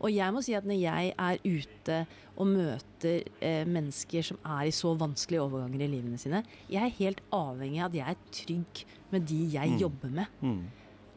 [0.00, 1.96] Og jeg må si at når jeg er ute
[2.40, 6.40] og møter eh, mennesker som er i så vanskelige overganger i livene sine,
[6.72, 9.78] jeg er helt avhengig av at jeg er trygg med de jeg Mm.
[9.82, 10.26] jobber med.
[10.40, 10.62] mm,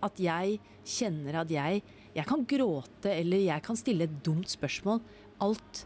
[0.03, 1.81] At jeg kjenner at jeg
[2.15, 4.99] Jeg kan gråte, eller jeg kan stille et dumt spørsmål.
[5.41, 5.85] Alt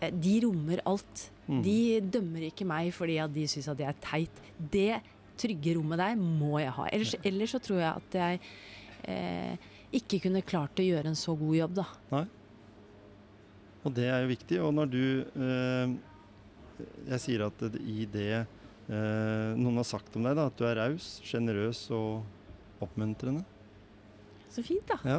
[0.00, 1.30] eh, De rommer alt.
[1.48, 1.62] mm.
[1.62, 4.30] De dømmer ikke meg fordi at de syns at jeg er teit.
[4.58, 5.00] Det
[5.36, 6.86] trygge rommet der må jeg ha.
[6.92, 8.40] Ellers, ellers så tror jeg at jeg
[9.08, 9.56] eh,
[9.96, 11.86] ikke kunne klart å gjøre en så god jobb, da.
[12.12, 12.24] Nei.
[13.84, 14.58] Og det er jo viktig.
[14.62, 15.94] Og når du eh,
[17.10, 20.78] Jeg sier at i det eh, noen har sagt om deg, da, at du er
[20.80, 22.22] raus, sjenerøs og
[22.84, 23.42] oppmuntrende.
[24.50, 24.96] Så fint, da.
[25.06, 25.18] Ja.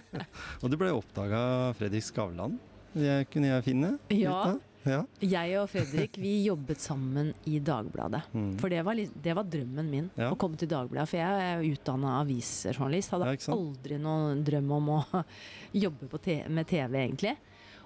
[0.62, 2.56] og du ble oppdaga av Fredrik Skavlan.
[2.94, 3.92] Det kunne jeg finne.
[4.10, 4.38] ut Ja.
[4.54, 4.62] av.
[4.84, 5.00] Ja.
[5.24, 8.22] Jeg og Fredrik vi jobbet sammen i Dagbladet.
[8.34, 8.50] Mm.
[8.60, 10.30] For det var, det var drømmen min, Ja.
[10.30, 11.08] å komme til Dagbladet.
[11.08, 13.10] For jeg er utdanna avisjournalist.
[13.14, 15.24] Hadde Ja, aldri noen drøm om å
[15.84, 17.36] jobbe på te med TV, egentlig.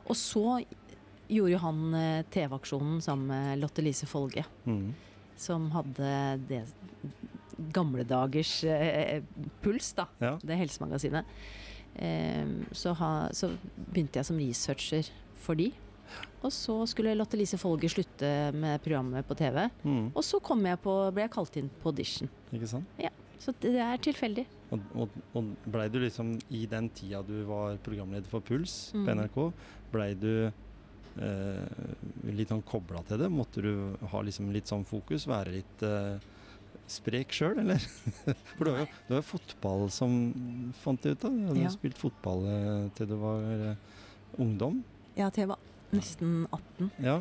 [0.08, 0.58] Og så
[1.28, 4.94] gjorde jo han eh, TV-aksjonen sammen med Lotte Lise Folge, Mm.
[5.36, 6.64] som hadde det
[7.74, 9.20] gamle dagers eh,
[9.62, 10.06] puls, da.
[10.42, 11.24] Det helsemagasinet.
[11.98, 13.50] Em, så, ha, så
[13.90, 15.08] begynte jeg som researcher
[15.42, 15.72] for de.
[16.42, 19.64] Og så skulle Lotte Lise Folge slutte med programmet på TV.
[19.84, 20.12] Mm.
[20.14, 22.28] Og så kom jeg på, ble jeg kalt inn på audition.
[22.54, 22.86] Ikke sant?
[23.02, 24.46] Ja, Så det er tilfeldig.
[24.74, 29.04] Og, og, og blei du liksom i den tida du var programleder for Puls på
[29.04, 29.22] Mm.
[29.22, 29.38] NRK,
[29.92, 30.32] blei du
[31.22, 33.28] eh, litt sånn kobla til det?
[33.32, 33.72] Måtte du
[34.12, 35.26] ha liksom litt sånn fokus?
[35.30, 36.18] Være litt eh,
[36.88, 37.78] sprek sjøl, eller?
[38.56, 40.18] For du har jo du har jo fotball som
[40.82, 41.34] fant det ut av.
[41.38, 41.72] Du hadde Ja.
[41.74, 43.74] spilt fotball eh, til du var eh,
[44.38, 44.82] ungdom.
[45.18, 45.58] Ja, til jeg var
[45.92, 46.90] nesten 18.
[47.02, 47.20] Ja.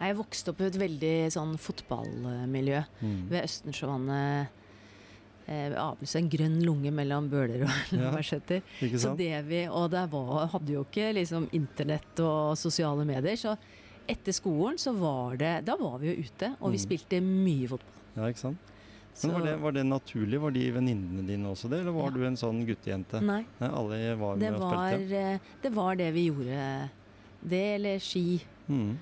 [0.00, 3.28] Jeg vokste opp i et veldig sånn fotballmiljø Mm.
[3.30, 4.48] ved Østensjøvannet.
[5.48, 8.10] Eh, Abelstad, en grønn lunge mellom Bøler og Ja.
[8.10, 8.62] Lambertseter.
[8.82, 13.36] Ikke Så det vi, og det var, hadde jo ikke liksom internett og sosiale medier,
[13.38, 13.56] så
[14.08, 16.84] etter skolen så var det Da var vi jo ute, og vi Mm.
[16.88, 17.94] spilte mye fotball.
[18.16, 18.58] Ja, ikke sant?
[19.22, 20.38] Men var det, var det naturlig?
[20.40, 22.16] Var de venninnene dine også det, eller var Ja.
[22.16, 23.22] du en sånn guttejente?
[23.22, 25.12] Nei, Nei, alle var det med og spilte?
[25.12, 26.90] eh, det var det vi gjorde.
[27.46, 28.40] Det eller ski.
[28.66, 28.96] Mm.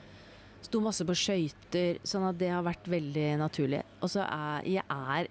[0.65, 3.83] Sto masse på skøyter, sånn at det har vært veldig naturlig.
[4.01, 5.31] Og så er jeg er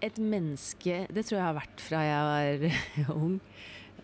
[0.00, 3.40] et menneske, det tror jeg har vært fra jeg var ung,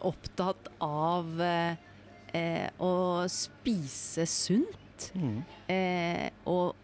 [0.05, 2.93] opptatt av eh, å
[3.33, 5.09] spise sunt.
[5.17, 5.39] Mm.
[5.73, 6.77] Eh, og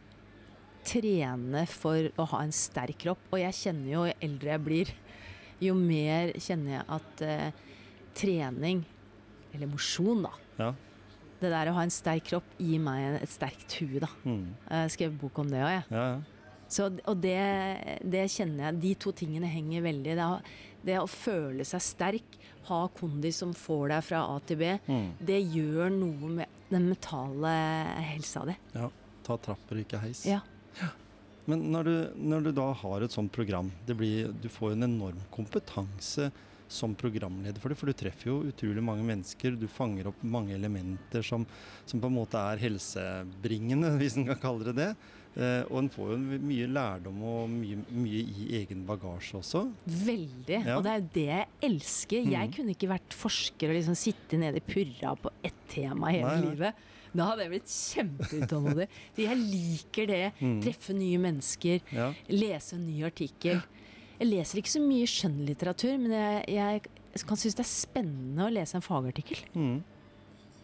[0.84, 3.28] trene for å ha en sterk kropp.
[3.32, 4.94] Og jeg kjenner jo, jo eldre jeg blir,
[5.66, 7.68] jo mer kjenner jeg at eh,
[8.18, 8.82] trening,
[9.52, 10.72] eller mosjon, da Ja.
[11.42, 14.08] Det der å ha en sterk kropp gir meg et sterkt hue, da.
[14.22, 14.44] Mm.
[14.70, 15.86] Jeg skrev bok om det òg, jeg.
[15.90, 16.20] Ja, ja.
[16.72, 17.36] Så, og det,
[18.08, 20.14] det kjenner jeg De to tingene henger veldig.
[20.16, 20.28] Det,
[20.88, 22.38] det å føle seg sterk,
[22.70, 25.08] ha kondis som får deg fra A til B, Mm.
[25.20, 27.50] det gjør noe med den mentale
[28.06, 28.54] helsa di.
[29.26, 30.22] Ta trapper, ikke heis.
[30.30, 30.40] Ja.
[31.50, 34.86] Men når du, når du da har et sånt program, det blir, du får en
[34.86, 36.30] enorm kompetanse
[36.72, 39.54] som programleder for det, for du treffer jo utrolig mange mennesker.
[39.60, 41.44] Du fanger opp mange elementer som,
[41.86, 44.90] som på en måte er helsebringende, hvis en kan kalle det det.
[45.32, 49.62] Eh, og en får jo mye lærdom og mye, mye i egen bagasje også.
[49.88, 50.58] Veldig.
[50.66, 50.76] Ja.
[50.76, 52.26] Og det er jo det jeg elsker.
[52.34, 52.56] Jeg Mhm.
[52.58, 56.50] kunne ikke vært forsker og liksom sitte nede i purra på ett tema hele Nei,
[56.50, 56.82] livet.
[57.12, 58.86] Da hadde jeg blitt kjempeutålmodig.
[59.20, 60.20] Jeg liker det.
[60.40, 60.60] Mm.
[60.64, 61.80] Treffe nye mennesker.
[61.92, 62.06] Ja.
[62.32, 63.60] Lese en ny artikkel.
[64.22, 68.52] Jeg leser ikke så mye skjønnlitteratur, men jeg, jeg kan synes det er spennende å
[68.54, 69.40] lese en fagartikkel.
[69.58, 69.80] Mm.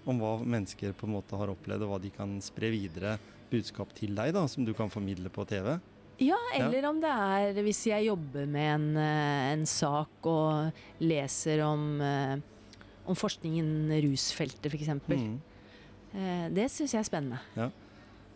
[0.09, 3.16] Om hva mennesker på en måte har opplevd, og hva de kan spre videre
[3.51, 5.75] budskap til deg, da, som du kan formidle på TV.
[6.23, 11.62] Ja, eller om det er hvis jeg jobber med en, eh, en sak og leser
[11.66, 12.38] om, eh,
[13.11, 14.94] om forskningen rusfeltet, f.eks.
[15.11, 15.37] Mm.
[16.14, 17.42] Eh, Det syns jeg er spennende.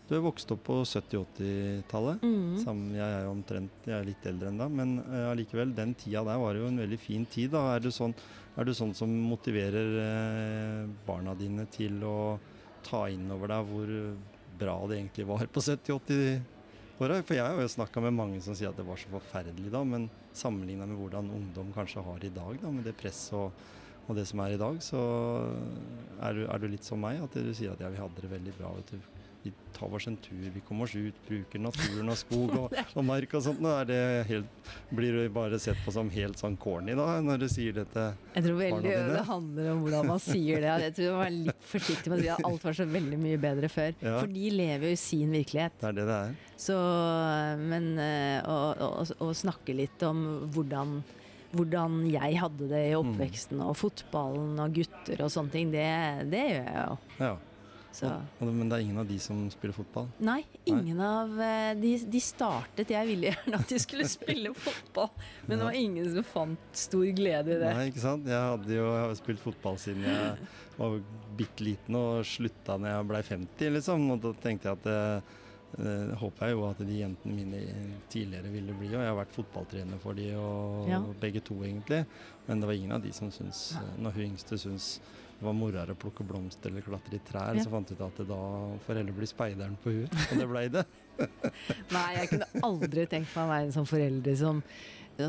[0.08, 2.24] Du er vokst opp på 70-80-tallet.
[2.26, 2.88] Mm.
[2.96, 4.96] Jeg er jo omtrent jeg er litt eldre enn da, men
[5.30, 7.52] allikevel, uh, den tida der var jo en veldig fin tid.
[7.54, 7.62] da.
[7.76, 8.14] Er du sånn,
[8.58, 12.16] er du sånn som motiverer uh, barna dine til å
[12.82, 13.92] ta inn over deg hvor
[14.58, 17.22] bra det egentlig var på 70-80-åra?
[17.22, 19.84] For jeg har jo snakka med mange som sier at det var så forferdelig da,
[19.86, 23.64] men sammenligna med hvordan ungdom kanskje har i dag, da, med det presset og,
[24.08, 25.00] og det som er i dag, så
[26.26, 28.34] er du, er du litt som meg, at du sier at ja, vi hadde det
[28.34, 28.74] veldig bra.
[28.76, 29.11] vet du
[29.42, 33.06] vi tar oss en tur, vi kommer oss ut, bruker naturen og skog og, og
[33.06, 33.64] mark og sånt.
[33.72, 37.48] Er det helt, blir det bare sett på som helt sånn corny da, når du
[37.50, 38.06] sier dette.
[38.36, 40.76] Jeg tror veldig det handler om hvordan man sier det.
[40.86, 43.40] Jeg tror man er litt forsiktig med å si at alt var så veldig mye
[43.42, 43.96] bedre før.
[43.98, 44.18] Ja.
[44.20, 45.80] For de lever jo i sin virkelighet.
[45.80, 46.38] Det er det det er.
[46.62, 46.76] Så,
[47.58, 50.22] men eh, å, snakke litt om
[50.54, 51.00] hvordan
[51.52, 55.88] hvordan jeg hadde det i oppveksten, og fotballen og gutter og sånne ting, det,
[56.32, 56.94] det gjør jeg jo.
[57.18, 57.32] Ja.
[57.92, 58.08] Så.
[58.40, 60.06] Men det er ingen av de som spiller fotball?
[60.24, 65.10] Nei, ingen av eh, de, de startet Jeg ville gjerne at de skulle spille fotball,
[65.46, 67.74] men det var ingen som fant stor glede i det.
[67.76, 68.26] Nei, ikke sant?
[68.32, 70.98] Jeg hadde jo jeg har spilt fotball siden jeg var
[71.36, 74.08] bitte liten og slutta når jeg ble 50, liksom.
[74.16, 74.98] Og da tenkte jeg at det,
[75.76, 77.60] det håper jeg jo at de jentene mine
[78.12, 81.02] tidligere ville bli, og jeg har vært fotballtrener for de og, Ja.
[81.20, 82.06] begge to egentlig.
[82.48, 84.94] Men det var ingen av de som syns, eh, når hun yngste syns
[85.42, 87.62] det var moroere å plukke blomster eller klatre i trær, Ja.
[87.64, 88.36] så fant jeg ut at det da
[88.86, 90.12] får heller bli speideren på huet.
[90.30, 90.84] Og det blei det.
[91.96, 94.60] Nei, jeg kunne aldri tenkt meg å være en sånn forelder som,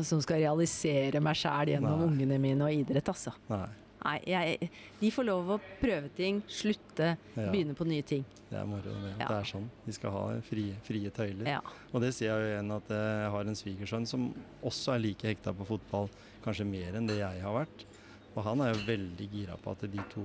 [0.06, 2.06] som skal realisere meg sjæl gjennom Nei.
[2.12, 3.34] ungene mine og idrett, altså.
[3.50, 3.66] Nei.
[4.04, 4.68] Nei, jeg,
[5.00, 7.48] de får lov å prøve ting, slutte, Ja.
[7.50, 8.22] begynne på nye ting.
[8.50, 8.82] Det er moro.
[9.02, 9.26] Det, Ja.
[9.32, 9.66] det er sånn.
[9.86, 11.58] De skal ha frie, frie tøyler.
[11.92, 14.28] Og det sier jeg jo igjen at jeg har en svigersønn som
[14.62, 16.08] også er like hekta på fotball,
[16.44, 17.84] kanskje mer enn det jeg har vært.
[18.34, 20.24] Og han er jo veldig gira på at de to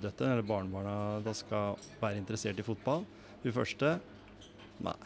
[0.00, 3.04] døtrene, eller barnebarna, da skal være interessert i fotball.
[3.42, 3.96] Hun første
[4.82, 4.96] nei.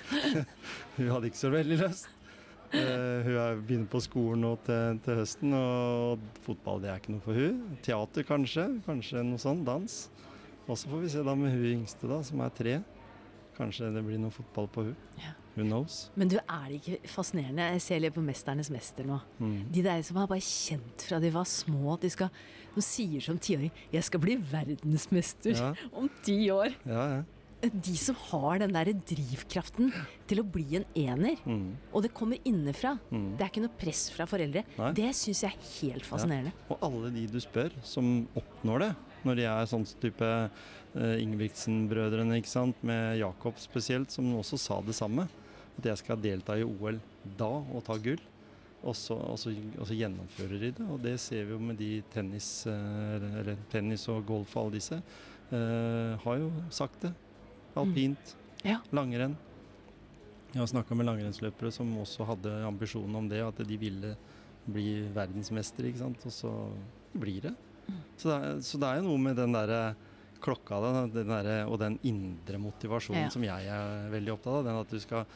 [0.96, 2.10] hun hadde ikke så veldig lyst.
[2.74, 7.14] Uh, hun er begynner på skolen nå til, til høsten, og fotball det er ikke
[7.14, 7.62] noe for hun.
[7.86, 10.00] Teater kanskje, kanskje noe sånn, dans.
[10.64, 12.76] Og så får vi se da med hun yngste, da, som er tre.
[13.56, 14.94] Kanskje det blir noe fotball på hun.
[15.22, 15.36] Ja.
[15.56, 16.10] Who knows?
[16.16, 17.68] Men du, er det ikke fascinerende?
[17.76, 19.20] Jeg ser litt på 'Mesternes mester' nå.
[19.38, 19.70] Mm.
[19.72, 22.30] De der som har bare kjent fra de var små at de skal
[22.74, 26.74] De sier som tiåring 'Jeg skal bli verdensmester Ja, om ti år'.
[26.86, 27.22] ja, ja.
[27.64, 29.90] De som har den der drivkraften
[30.28, 31.76] til å bli en ener, Mm.
[31.94, 32.98] og det kommer innenfra.
[33.10, 33.38] Mm.
[33.38, 34.64] Det er ikke noe press fra foreldre.
[34.76, 34.92] Nei.
[34.92, 36.52] Det syns jeg er helt fascinerende.
[36.68, 40.20] Og alle de du spør som oppnår det, når de er sånn type
[40.94, 45.26] uh, Ingebrigtsen-brødrene, ikke sant, med Jakob spesielt, som også sa det samme.
[45.78, 47.00] At jeg skal delta i OL
[47.38, 48.20] da og ta gull.
[48.84, 49.48] Og så, og så,
[49.80, 50.86] og så gjennomfører de det.
[50.92, 54.76] Og det ser vi jo med de tennis, eh, eller, tennis og golf og alle
[54.78, 54.98] disse.
[55.54, 57.12] eh, har jo sagt det.
[57.76, 58.34] Alpint,
[58.64, 58.78] Ja.
[58.92, 59.36] langrenn.
[60.52, 64.16] Jeg har snakka med langrennsløpere som også hadde ambisjonen om det, at de ville
[64.70, 66.24] bli verdensmester, ikke sant.
[66.26, 66.52] Og så
[67.18, 67.54] blir det.
[68.16, 69.94] Så det er, så det er jo noe med den derre
[70.44, 70.78] klokka
[71.12, 73.28] den der, og den indre motivasjonen Ja.
[73.30, 74.64] som jeg er veldig opptatt av.
[74.64, 75.26] Den at du skal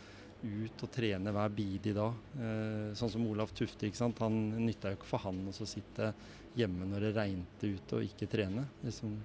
[0.43, 2.19] ut og trene hver bidige dag.
[2.39, 4.21] Eh, sånn som Olaf Tufte, ikke sant.
[4.23, 6.13] Han nytta jo ikke for han å sitte
[6.59, 8.67] hjemme når det regnet ute og ikke trene.
[8.85, 9.17] Liksom,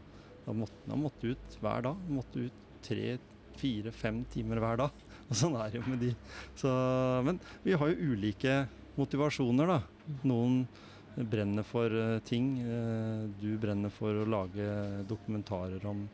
[0.46, 2.08] da måtte, han måtte ut hver dag.
[2.10, 3.18] Måtte ut tre,
[3.60, 5.04] fire, fem timer hver dag.
[5.30, 6.16] Og sånn er det jo med de.
[6.60, 6.72] Så,
[7.28, 8.64] men vi har jo ulike
[8.98, 10.18] motivasjoner, da.
[10.28, 10.64] Noen
[11.14, 12.58] brenner for eh, ting.
[12.66, 14.68] Eh, du brenner for å lage
[15.10, 16.08] dokumentarer om,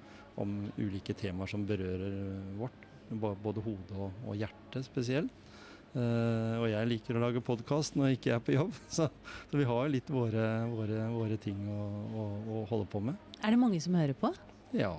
[0.44, 2.20] om ulike temaer som berører
[2.60, 2.89] vårt.
[3.10, 5.34] Både hodet og, og hjertet spesielt.
[5.90, 8.76] Uh, og jeg liker å lage podkast når jeg ikke er på jobb.
[8.94, 9.08] Så,
[9.50, 11.82] så vi har litt våre, våre, våre ting å,
[12.14, 13.18] å, å holde på med.
[13.42, 14.30] Er det mange som hører på?
[14.78, 14.94] Ja,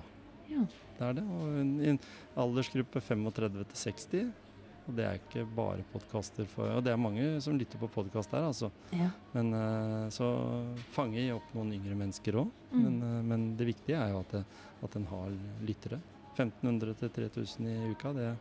[0.51, 0.65] Ja.
[0.97, 1.23] det er det.
[1.23, 1.99] Og en, en
[2.43, 4.31] aldersgruppe 35 til 60.
[4.89, 8.31] Og det er ikke bare podkaster for Og det er mange som lytter på podkast
[8.33, 8.71] der, altså.
[8.91, 9.11] Ja.
[9.31, 10.27] Men uh, så
[10.91, 12.49] fanger jeg opp noen yngre mennesker òg.
[12.73, 12.81] Mm.
[12.83, 14.43] Men, uh, men det viktige er jo at, det,
[14.83, 16.01] at en har lyttere.
[16.37, 18.39] 1500 til 3000 i uka, det er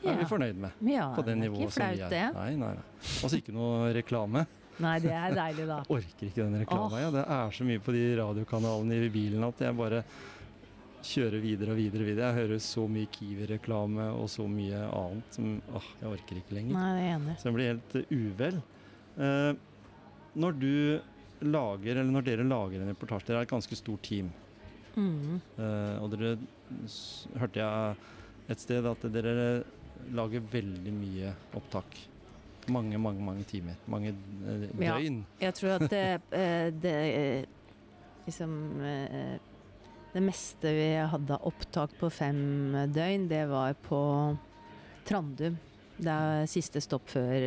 [0.00, 0.80] vi fornøyd med.
[0.88, 2.08] Ja, På det nivået som vi er.
[2.08, 2.24] det.
[2.34, 2.88] Nei, nei, nei.
[3.20, 4.46] Altså ikke noe reklame.
[4.80, 5.78] Nei, det er deilig, da.
[5.84, 7.00] jeg Orker ikke den reklama.
[7.02, 7.10] Ja.
[7.12, 10.02] Det er så mye på de radiokanalene i bilen at jeg bare
[11.04, 12.06] kjører videre og videre.
[12.08, 12.30] videre.
[12.30, 16.76] Jeg hører så mye Kiwi-reklame og så mye annet som åh, jeg orker ikke lenger.
[16.76, 17.36] Nei, det er enig.
[17.40, 18.60] Så jeg blir helt eh, uvel.
[19.20, 19.50] Eh,
[20.40, 20.72] når du
[21.40, 24.28] lager, eller når dere lager en reportasje, dere er et ganske stort team.
[24.96, 25.40] Mm.
[25.58, 26.36] Eh, og dere
[27.38, 27.96] hørte jeg
[28.50, 29.62] et sted at dere
[30.16, 31.98] lager veldig mye opptak.
[32.70, 33.74] Mange, mange, mange timer.
[33.88, 34.14] Mange
[34.78, 34.96] Ja.
[34.98, 35.24] døgn.
[35.40, 37.46] Jeg tror at det, uh, det
[38.26, 38.52] liksom
[40.12, 44.36] Det meste vi hadde av opptak på fem døgn, det var på
[45.06, 45.56] Trandum.
[46.00, 47.44] Det er siste stopp før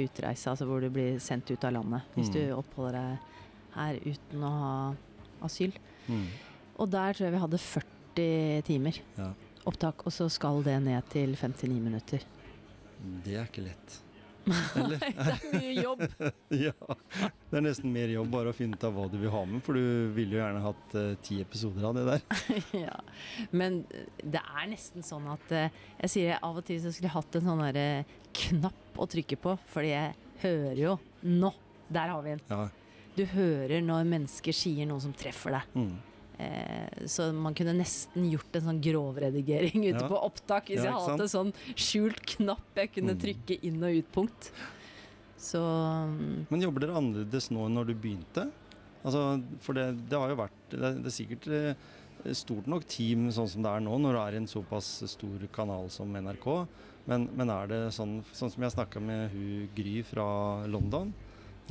[0.00, 2.02] utreise, altså hvor du blir sendt ut av landet.
[2.14, 2.32] Hvis Mm.
[2.34, 3.18] du oppholder deg
[3.74, 4.94] her uten å ha
[5.44, 5.72] asyl.
[6.08, 6.26] Mm.
[6.76, 9.30] Og der tror jeg vi hadde 40 timer Ja.
[9.66, 12.24] opptak, og så skal det ned til 59 minutter.
[13.24, 14.02] Det er ikke lett.
[14.78, 15.00] Eller?
[15.02, 16.02] det er mye jobb.
[16.68, 16.72] ja.
[17.50, 19.58] Det er nesten mer jobb bare å finne ut av hva du vil ha med,
[19.66, 22.22] for du ville jo gjerne hatt eh, ti episoder av det der.
[22.86, 22.94] ja.
[23.50, 25.66] Men eh, det er nesten sånn at uh,
[26.04, 27.88] Jeg sier av og til så skulle jeg hatt en sånn derre
[28.38, 31.50] knapp å trykke på, fordi jeg hører jo Nå!
[31.90, 32.40] Der har vi en.
[32.50, 32.64] Ja.
[33.16, 35.74] Du hører når mennesker sier noe som treffer deg.
[35.78, 35.92] Mm.
[36.38, 40.08] Eh, så man kunne nesten gjort en sånn grovredigering ute Ja.
[40.08, 43.20] på opptak hvis Ja, jeg hadde sånn skjult knapp jeg kunne Mm.
[43.22, 44.50] trykke inn- og ut-punkt.
[45.38, 48.50] Så mm, Men jobber dere annerledes nå enn når du begynte?
[49.04, 53.28] Altså, for det, det har jo vært Det, det er sikkert eh, stort nok team
[53.30, 56.66] sånn som det er nå, når du er i en såpass stor kanal som NRK.
[57.06, 61.14] Men, men er det sånn, sånn som jeg snakka med hun Gry fra London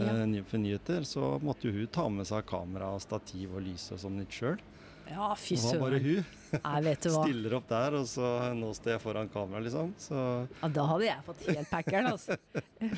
[0.04, 0.12] Ja.
[0.26, 4.00] eh, for nyheter, så måtte jo hun ta med seg kamera, stativ og lys og
[4.00, 4.58] sånn litt sjøl.
[5.06, 6.26] Ja, fy Det var bare hun.
[6.64, 7.24] Nei, vet du hva.
[7.28, 9.92] Stiller opp der, og så nå står jeg foran kamera, liksom.
[10.02, 10.16] Så
[10.64, 12.38] Ja, da hadde jeg fått helt packeren, altså.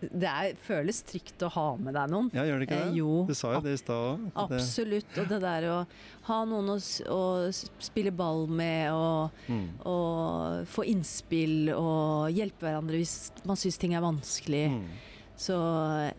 [0.00, 2.30] Det er, føles trygt å ha med deg noen.
[2.34, 2.98] ja, gjør det ikke Eh, det?
[2.98, 4.26] jo, Du sa jo det i stad òg.
[4.48, 5.14] Absolutt.
[5.22, 5.78] Og det der å
[6.28, 6.76] ha noen å,
[7.14, 7.22] å
[7.54, 9.68] spille ball med, og, Mm.
[9.86, 14.66] og få innspill og hjelpe hverandre hvis man syns ting er vanskelig.
[14.74, 14.88] Mm.
[15.36, 15.56] Så,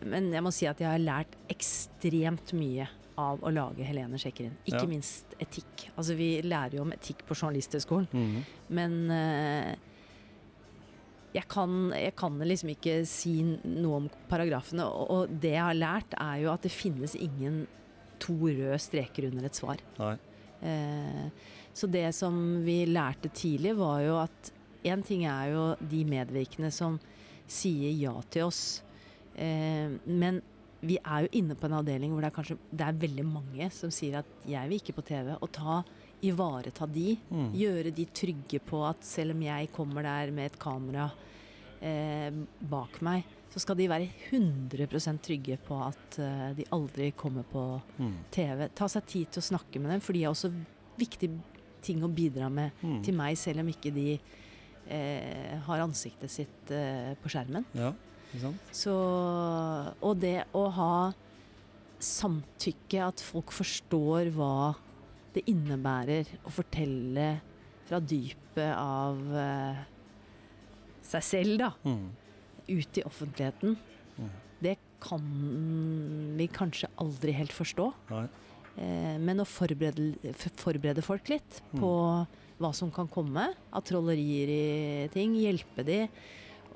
[0.04, 2.84] men jeg må si at jeg har lært ekstremt mye
[3.16, 4.56] av å lage Helene sjekker inn.
[4.68, 4.86] Ikke Ja.
[4.90, 5.86] minst etikk.
[5.96, 8.42] Altså Vi lærer jo om etikk på Journalisthøgskolen, Mhm.
[8.68, 9.74] men uh,
[11.34, 14.84] jeg, kan, jeg kan liksom ikke si noe om paragrafene.
[14.84, 17.66] Og, og det jeg har lært, er jo at det finnes ingen
[18.20, 19.76] to røde streker under et svar.
[20.62, 21.26] Eh,
[21.76, 24.52] så det som vi lærte tidlig, var jo at
[24.84, 26.98] én ting er jo de medvirkende som
[27.46, 28.82] sier ja til oss.
[29.36, 30.40] Eh, men
[30.86, 33.70] vi er jo inne på en avdeling hvor det er kanskje det er veldig mange
[33.72, 35.38] som sier at 'jeg vil ikke på TV'.
[35.42, 35.82] Og ta,
[36.22, 37.16] ivareta de.
[37.30, 37.52] Mm.
[37.52, 41.10] Gjøre de trygge på at selv om jeg kommer der med et kamera
[41.82, 42.30] eh,
[42.62, 47.80] bak meg, så skal de være 100% trygge på at eh, de aldri kommer på
[47.98, 48.14] Mm.
[48.30, 48.68] TV.
[48.74, 50.52] Ta seg tid til å snakke med dem, for de har også
[50.98, 51.38] viktige
[51.82, 53.02] ting å bidra med Mm.
[53.04, 54.18] til meg, selv om ikke de
[54.88, 57.64] eh, har ansiktet sitt eh, på skjermen.
[57.74, 57.92] Ja?
[58.72, 58.92] Så,
[60.02, 61.12] og det å ha
[62.02, 64.74] samtykke, at folk forstår hva
[65.36, 67.28] det innebærer å fortelle
[67.86, 69.84] fra dypet av uh,
[71.06, 72.08] seg selv, da, Mm.
[72.68, 73.76] ut i offentligheten,
[74.18, 74.30] Mm.
[74.62, 77.92] det kan vi kanskje aldri helt forstå.
[78.10, 78.28] Nei.
[78.76, 81.80] Eh, men å forberede, forberede folk litt Mm.
[81.80, 82.26] på
[82.60, 86.08] hva som kan komme av trollerier i ting, hjelpe de.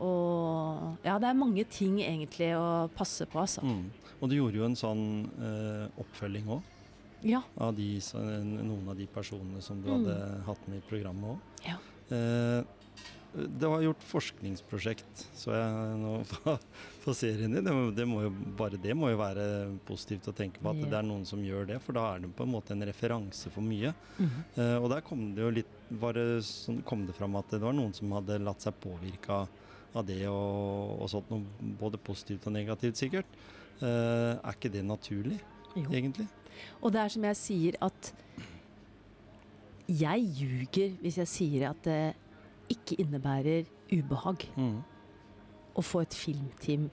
[0.00, 3.62] Og ja, det er mange ting egentlig å passe på, altså.
[3.66, 3.86] Mm.
[4.20, 5.04] Og du gjorde jo en sånn
[5.40, 6.62] eh, oppfølging òg,
[7.22, 7.42] Ja.
[7.60, 10.04] av de, så- noen av de personene som du Mm.
[10.04, 11.38] hadde hatt med i programmet òg.
[11.66, 11.76] Ja.
[12.10, 12.64] Eh,
[13.32, 16.24] det var gjort forskningsprosjekt, så jeg nå
[17.04, 17.62] på, serien din.
[17.94, 20.90] Det, må- jo, bare det må jo være positivt å tenke på at yeah.
[20.90, 23.48] det er noen som gjør det, for da er det på en måte en referanse
[23.50, 23.94] for mye.
[24.18, 24.44] Mhm.
[24.56, 27.60] Eh, og der kom det jo litt var det sånn, kom det fram at det
[27.60, 29.48] var noen som hadde latt seg påvirke av
[30.06, 31.42] det og, og sånt noe,
[31.80, 33.26] både positivt og negativt sikkert.
[33.82, 35.40] Uh, er ikke det naturlig,
[35.76, 35.86] Jo.
[35.90, 36.28] egentlig?
[36.82, 38.12] Og det er som jeg sier at
[39.90, 42.14] jeg ljuger hvis jeg sier at det
[42.70, 44.82] ikke innebærer ubehag Mm.
[45.74, 46.88] å få et filmteam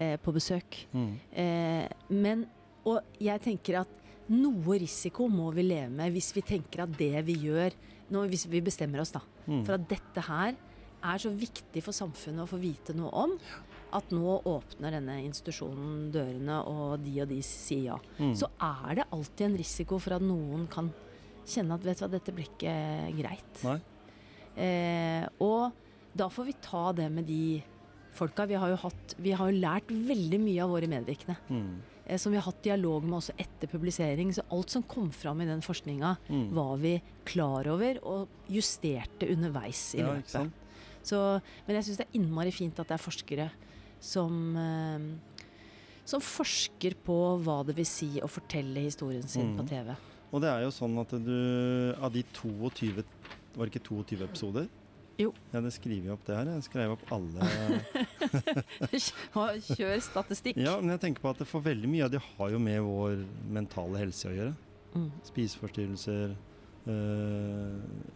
[0.00, 0.86] eh, på besøk.
[0.92, 1.18] Mm.
[1.32, 2.46] Eh, men
[2.84, 3.88] Og jeg tenker at
[4.28, 7.70] noe risiko må vi leve med hvis vi tenker at det vi gjør
[8.10, 9.64] nå, Hvis vi bestemmer oss da Mm.
[9.66, 10.54] for at dette her
[11.02, 13.36] er så viktig for samfunnet å få vite noe om,
[13.92, 17.98] at nå åpner denne institusjonen dørene, og de og de sier ja.
[18.18, 18.34] Mm.
[18.38, 20.88] Så er det alltid en risiko for at noen kan
[21.44, 22.76] kjenne at vet du hva, dette blir ikke
[23.18, 23.64] greit.
[24.56, 25.72] Eh, og
[26.16, 27.62] da får vi ta det med de
[28.12, 28.46] folka.
[28.48, 31.36] Vi har jo, hatt, vi har jo lært veldig mye av våre medvirkende.
[31.48, 31.70] Mm.
[32.04, 34.32] Eh, som vi har hatt dialog med også etter publisering.
[34.36, 36.48] Så alt som kom fram i den forskninga, Mm.
[36.54, 40.52] var vi klar over og justerte underveis i Ja, løpet.
[41.02, 41.18] Så,
[41.66, 43.50] men jeg syns det er innmari fint at det er forskere
[44.02, 45.06] som eh,
[46.04, 49.56] som forsker på hva det vil si å fortelle historien sin Mm.
[49.60, 49.92] på TV.
[50.32, 53.04] Og det er jo sånn at du Av de 22
[53.54, 54.66] Var det ikke 22 episoder?
[55.20, 55.28] Jo.
[55.52, 56.46] Jeg hadde skrevet opp det her.
[56.56, 57.48] Jeg skrev opp alle
[59.76, 60.56] Kjør statistikk.
[60.60, 62.80] Ja, men jeg tenker på at det for veldig mye av det har jo med
[62.86, 63.20] vår
[63.52, 64.54] mentale helse å gjøre.
[64.96, 65.10] Mm.
[65.28, 66.34] Spiseforstyrrelser.
[66.86, 67.74] Øh,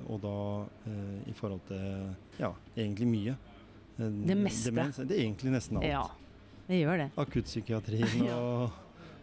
[0.09, 3.37] og da øh, i forhold til Ja, egentlig mye.
[3.99, 4.71] Eh, Det meste.
[4.71, 5.87] Demens, det er egentlig nesten alt.
[5.87, 6.03] Ja,
[6.69, 7.11] det gjør det.
[7.17, 8.35] Akuttpsykiatrien Ja.
[8.37, 8.71] og,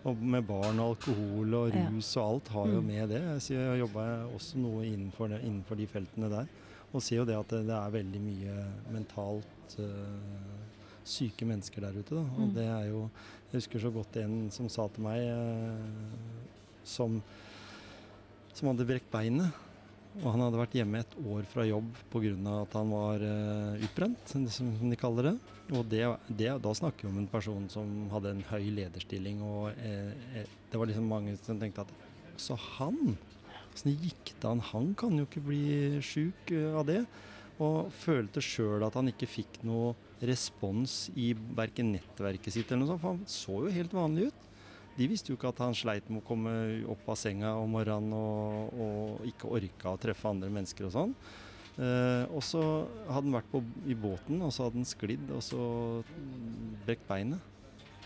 [0.03, 2.87] og med barn og alkohol og rus og alt har jo Mm.
[2.87, 3.21] med det.
[3.21, 6.45] Jeg, jeg jobber også noe innenfor, det, innenfor de feltene der.
[6.93, 9.85] Og ser jo det at det, det er veldig mye mentalt øh,
[11.03, 12.15] syke mennesker der ute.
[12.15, 12.21] Da.
[12.21, 12.53] Og Mm.
[12.53, 13.09] det er jo
[13.53, 15.75] Jeg husker så godt en som sa til meg øh,
[16.83, 17.21] som,
[18.53, 19.61] som hadde brekt beinet.
[20.21, 22.33] Og han hadde vært hjemme et år fra jobb pga.
[22.61, 25.35] at han var uh, utbrent, som de kaller det.
[25.73, 29.71] Og det, det, da snakker vi om en person som hadde en høy lederstilling, og
[29.79, 31.93] eh, eh, det var liksom mange som tenkte at
[32.37, 33.15] Så han?
[33.73, 34.61] Åssen gikk det an?
[34.73, 37.01] Han kan jo ikke bli sjuk uh, av det.
[37.63, 42.93] Og følte sjøl at han ikke fikk noe respons i verken nettverket sitt eller noe
[42.93, 44.49] sånt, for han så jo helt vanlig ut.
[44.97, 46.51] De visste jo ikke at han sleit med å komme
[46.93, 51.15] opp av senga om morgenen og, og ikke orka å treffe andre mennesker og sånn.
[51.81, 52.61] Eh, og så
[53.07, 55.63] hadde han vært på, i båten, og så hadde han sklidd og så
[56.85, 57.41] brekt beinet.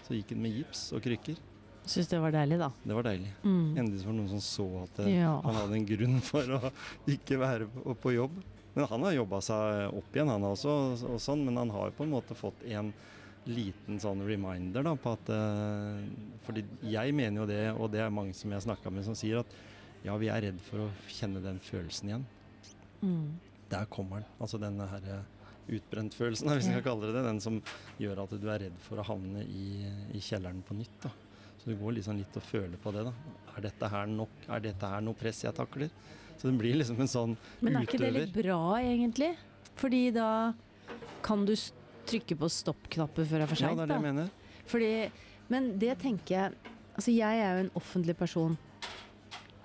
[0.08, 1.40] Så gikk han med gips og krykker.
[1.88, 2.70] Syns det var deilig, da.
[2.84, 3.30] Det var deilig.
[3.44, 3.68] Mm.
[3.80, 5.34] Endelig var det noen som så at eh, Ja.
[5.44, 6.72] han hadde en grunn for å
[7.12, 8.40] ikke være på, på jobb.
[8.78, 10.74] Men han har jobba seg opp igjen, han også,
[11.10, 12.92] og sånn, men han har jo på en måte fått en
[13.50, 16.02] liten sånn reminder da, på at uh,
[16.46, 19.18] fordi jeg mener jo det, og det er mange som jeg har snakka med som
[19.18, 19.58] sier at
[20.06, 22.26] ja, vi er redd for å kjenne den følelsen igjen.
[23.02, 23.40] Mm.
[23.72, 24.30] Der kommer den.
[24.40, 27.24] Altså denne her eh, utbrentfølelsen, hvis vi skal kalle det det.
[27.28, 27.58] Den som
[28.00, 29.82] gjør at du er redd for å havne i,
[30.16, 31.02] i kjelleren på nytt.
[31.04, 31.12] da.
[31.58, 33.04] Så du går liksom litt og føler på det.
[33.10, 33.14] da.
[33.58, 34.38] Er dette her nok?
[34.48, 35.92] Er dette her noe press jeg takler?
[36.38, 37.66] Så det blir liksom en sånn utøver.
[37.66, 39.34] Men er ikke det litt bra, egentlig?
[39.78, 40.30] Fordi da
[41.26, 41.56] kan du
[42.10, 44.30] trykke på stopp-knappen før det er for Ja, det er det jeg mener.
[44.68, 44.92] Fordi,
[45.54, 48.56] men det tenker jeg Altså, jeg er jo en offentlig person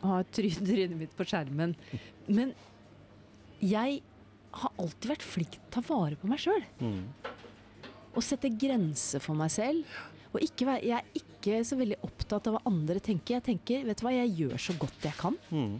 [0.03, 1.71] og har try- trynet mitt på skjermen.
[2.29, 2.51] Men
[3.63, 4.03] jeg
[4.53, 6.61] har alltid vært flink til å ta vare på meg sjøl.
[6.83, 7.07] Mm.
[8.13, 9.87] Og sette grenser for meg selv.
[10.35, 13.39] Og ikke jeg er ikke så veldig opptatt av hva andre tenker.
[13.39, 15.39] Jeg tenker, vet du hva, jeg gjør så godt jeg kan.
[15.49, 15.79] Mm.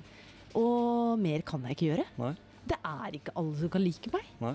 [0.57, 2.07] Og mer kan jeg ikke gjøre.
[2.23, 2.33] Nei.
[2.73, 4.33] Det er ikke alle som kan like meg.
[4.41, 4.55] Nei.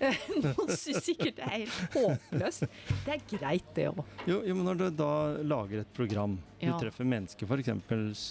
[0.44, 2.64] Noen syns sikkert det er helt håpløst.
[3.04, 4.00] Det er greit, det òg.
[4.30, 5.10] Jo, jo, men når du da
[5.44, 6.72] lager et program, Ja.
[6.72, 7.70] du treffer mennesker, f.eks.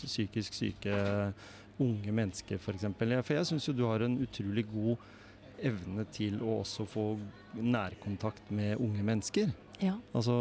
[0.05, 0.97] psykisk syke
[1.79, 2.83] unge mennesker, f.eks.
[2.97, 4.97] For, for jeg syns jo du har en utrolig god
[5.59, 7.05] evne til å også få
[7.59, 9.51] nærkontakt med unge mennesker.
[9.83, 9.93] Ja.
[10.15, 10.35] Altså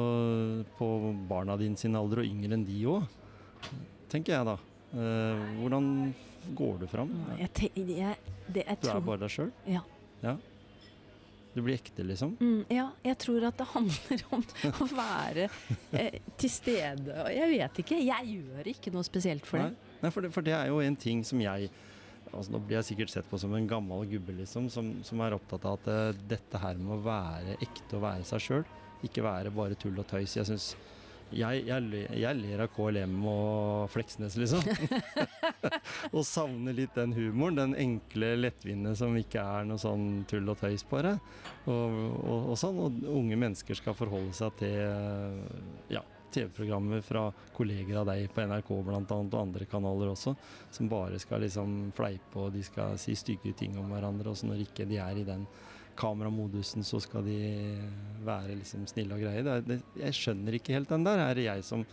[0.78, 0.88] på
[1.30, 3.06] barna dine sin alder, og yngre enn de òg,
[4.10, 4.56] tenker jeg da.
[4.94, 5.88] Eh, hvordan
[6.58, 7.10] går du fram?
[7.38, 8.16] Jeg, jeg,
[8.48, 9.50] det, jeg Du er tror, bare deg sjøl?
[9.68, 9.82] Ja.
[10.24, 10.36] ja.
[11.58, 12.36] Du blir ekte, liksom?
[12.38, 15.48] Mm, ja, jeg tror at det handler om å være
[15.98, 17.16] eh, til stede.
[17.24, 17.98] Og jeg vet ikke.
[17.98, 19.96] Jeg gjør ikke noe spesielt for Nei, det.
[20.04, 21.70] Nei for, det, for det er jo en ting som jeg
[22.28, 25.32] altså Nå blir jeg sikkert sett på som en gammel gubbe, liksom, som, som er
[25.32, 28.66] opptatt av at uh, dette her med å være ekte og være seg sjøl,
[29.08, 30.36] ikke være bare tull og tøys.
[30.36, 30.74] Jeg syns
[31.34, 34.64] jeg, jeg, jeg ler av KLM og Fleksnes, liksom.
[36.16, 37.58] og savner litt den humoren.
[37.58, 41.16] Den enkle, lettvinnet som ikke er noe sånn tull og tøys det.
[41.66, 42.80] Og, og, og sånn.
[42.84, 45.42] Og unge mennesker skal forholde seg til
[45.92, 46.04] ja,
[46.34, 50.34] TV-programmer fra kolleger av deg på NRK annet, og andre kanaler også,
[50.70, 54.30] som bare skal liksom fleipe og de skal si stygge ting om hverandre.
[54.30, 55.46] også når ikke de er i den
[55.98, 57.38] kameramodusen, så skal de
[58.26, 59.44] være liksom snille og greie.
[59.46, 61.22] Det det, jeg skjønner ikke helt den der.
[61.24, 61.84] Er det jeg som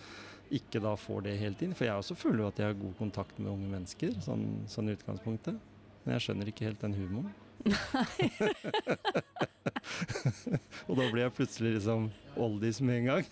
[0.54, 1.74] ikke da får det helt inn?
[1.78, 4.94] For jeg også føler jo at jeg har god kontakt med unge mennesker, sånn, sånn
[4.94, 5.58] utgangspunktet.
[6.06, 7.34] Men jeg skjønner ikke helt den humoren.
[7.66, 8.30] Nei.
[10.88, 13.26] og da blir jeg plutselig liksom oldies med en gang.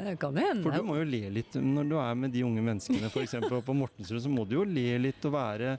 [0.00, 0.64] Det kan jo hende.
[0.64, 3.36] For du må jo le litt når du er med de unge menneskene, f.eks.
[3.66, 5.74] på Mortensrud, så må du jo le litt og være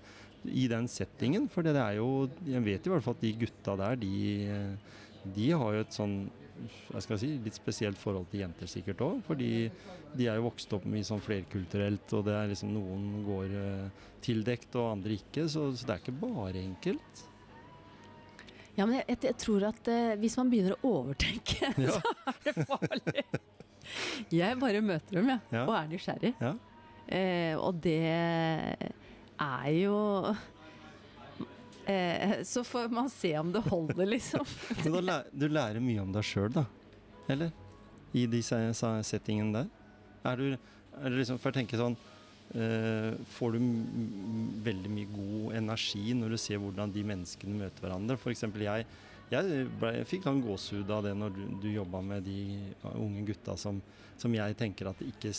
[0.46, 1.48] i den settingen.
[1.52, 4.68] For det er jo Jeg vet i hvert fall at de gutta der, de,
[5.36, 6.16] de har jo et sånn
[6.62, 9.22] jeg skal si, litt spesielt forhold til jenter sikkert òg.
[9.26, 9.48] Fordi
[10.14, 14.04] de er jo vokst opp mye sånn flerkulturelt, og det er liksom noen går eh,
[14.22, 15.48] tildekt og andre ikke.
[15.50, 17.24] Så, så det er ikke bare enkelt.
[18.78, 21.98] Ja, men jeg, jeg, jeg tror at eh, hvis man begynner å overtenke, Ja.
[21.98, 23.26] så er det farlig.
[24.38, 25.64] Jeg bare møter dem, jeg, Ja.
[25.66, 26.34] og er nysgjerrig.
[26.46, 26.54] Ja.
[27.12, 27.98] Eh, og det
[29.42, 29.98] er jo
[31.86, 34.46] eh, Så får man se om det holder, liksom.
[34.84, 36.66] Men da du lærer mye om deg sjøl, da?
[37.32, 37.52] Eller?
[38.14, 39.70] I de settingene der?
[40.28, 40.48] Er du,
[41.00, 41.96] er du liksom, for jeg tenker sånn
[42.54, 43.62] eh, Får du
[44.66, 48.20] veldig mye god energi når du ser hvordan de menneskene møter hverandre?
[48.20, 48.46] F.eks.
[48.52, 48.86] jeg.
[49.32, 52.60] Jeg, ble, jeg fikk sånn gåsehud av det når du, du jobba med de
[53.00, 53.80] unge gutta som,
[54.20, 55.32] som jeg tenker at ikke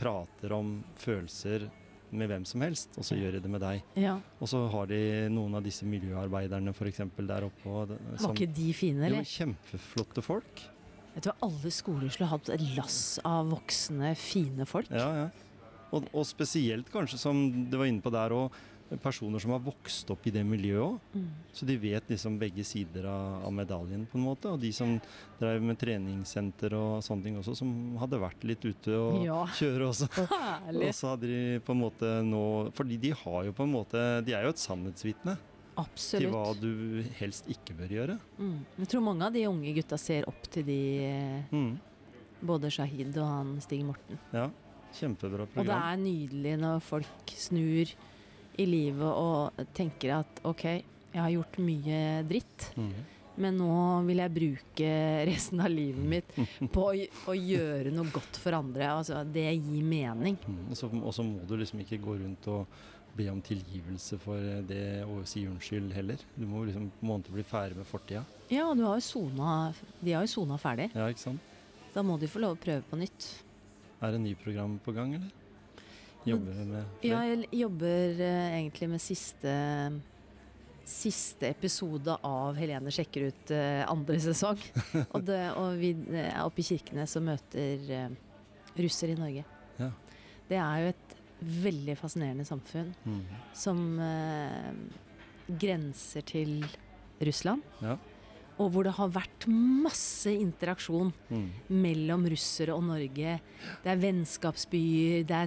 [0.00, 1.68] prater om følelser
[2.16, 3.82] med hvem som helst, og så gjør de det med deg.
[4.00, 4.16] Ja.
[4.40, 4.98] Og så har de
[5.34, 7.02] noen av disse miljøarbeiderne f.eks.
[7.18, 7.64] der oppe.
[7.70, 9.24] Og det, Var ikke de fine, eller?
[9.24, 10.64] jo, kjempeflotte folk.
[11.14, 14.90] Jeg tror alle skoler skulle hatt et lass av voksne, fine folk.
[14.90, 15.26] Ja, ja.
[15.94, 18.56] Og, og spesielt kanskje, som du var inne på der òg,
[19.02, 20.98] personer som har vokst opp i det miljøet òg.
[21.14, 21.28] Mm.
[21.54, 24.50] Så de vet liksom begge sider av, av medaljen, på en måte.
[24.52, 24.96] Og de som
[25.40, 27.72] drev med treningssenter og sånne ting også, som
[28.02, 29.40] hadde vært litt ute og Ja.
[29.60, 30.10] kjøre også.
[30.84, 32.40] Og så hadde de på en måte nå
[32.74, 35.36] Fordi de har jo på en måte De er jo et sannhetsvitne
[35.98, 38.14] til hva du helst ikke bør gjøre.
[38.38, 38.58] Mm.
[38.78, 40.78] Jeg tror mange av de unge gutta ser opp til de
[41.50, 41.72] Mm.
[42.44, 44.18] Både Shahid og han Stig Morten.
[44.34, 44.50] Ja.
[44.94, 47.90] Kjempebra Og det er nydelig når folk snur
[48.58, 50.64] i livet og tenker at OK,
[51.14, 51.98] jeg har gjort mye
[52.28, 52.92] dritt, Mm.
[53.36, 54.88] men nå vil jeg bruke
[55.26, 56.34] resten av livet mitt
[56.74, 56.94] på å,
[57.30, 58.88] å gjøre noe godt for andre.
[58.94, 60.36] Altså, det gir mening.
[60.46, 60.70] Mm.
[60.70, 62.66] Og så- må du liksom ikke gå rundt og
[63.16, 66.16] be om tilgivelse for det og si unnskyld heller.
[66.36, 68.24] Du må liksom på en måte bli ferdig med fortida.
[68.50, 70.90] Ja, du har jo sona, de har jo sona ferdig.
[70.94, 71.40] Ja, ikke sant?
[71.94, 73.28] Da må de få lov å prøve på nytt.
[74.02, 75.30] Er det ny program på gang, eller?
[76.24, 79.54] Jobber du med Ja, jeg jobber eh, egentlig med siste
[80.84, 84.60] Siste episode av Helene sjekker ut eh, andre sesong.
[85.14, 88.10] og, det, og vi eh, er oppe i Kirkenes og møter eh,
[88.76, 89.44] russere i Norge.
[89.80, 89.88] Ja.
[90.50, 91.14] Det er jo et
[91.64, 93.22] veldig fascinerende samfunn Mm.
[93.56, 94.68] som eh,
[95.60, 96.58] grenser til
[97.24, 97.64] Russland.
[97.80, 97.96] Ja.
[98.62, 101.48] Og hvor det har vært masse interaksjon Mm.
[101.70, 103.40] mellom russere og Norge.
[103.82, 105.46] Det er vennskapsbyer, det er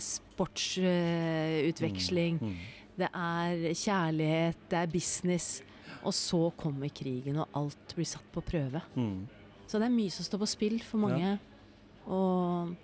[1.08, 2.56] sportsutveksling, Mm.
[2.98, 5.62] det er kjærlighet, det er business.
[6.04, 8.82] Og så kommer krigen, og alt blir satt på prøve.
[8.96, 9.28] Mm.
[9.68, 11.40] Så det er mye som står på spill for mange.
[12.08, 12.76] Og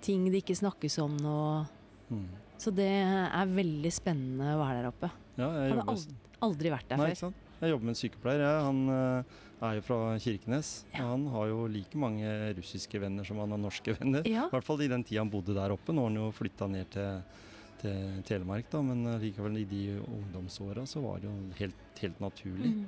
[0.00, 1.66] ting det ikke snakkes om nå.
[2.10, 2.28] Mm.
[2.58, 5.10] Så det er veldig spennende å være der oppe.
[5.36, 7.16] Ja, jeg Hadde aldri, aldri vært der Nei, før.
[7.16, 7.34] sant?
[7.64, 8.44] Jeg jobber med en sykepleier.
[8.44, 8.54] Ja.
[8.68, 10.72] Han eh, er jo fra Kirkenes.
[10.92, 11.06] Ja.
[11.10, 14.26] Han har jo like mange russiske venner som han har norske venner.
[14.28, 15.94] I hvert fall i den tida han bodde der oppe.
[15.96, 17.40] Nå har han jo flytta ned til,
[17.80, 22.22] til Telemark, da, men eh, likevel i de ungdomsåra så var det jo helt, helt
[22.22, 22.84] naturlig Mm.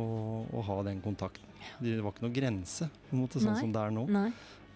[0.00, 0.04] å,
[0.56, 1.48] å ha den kontakten.
[1.82, 3.60] Det var ikke noe grense, på en måte, sånn Nei.
[3.60, 4.04] som det er nå.
[4.08, 4.28] Nei.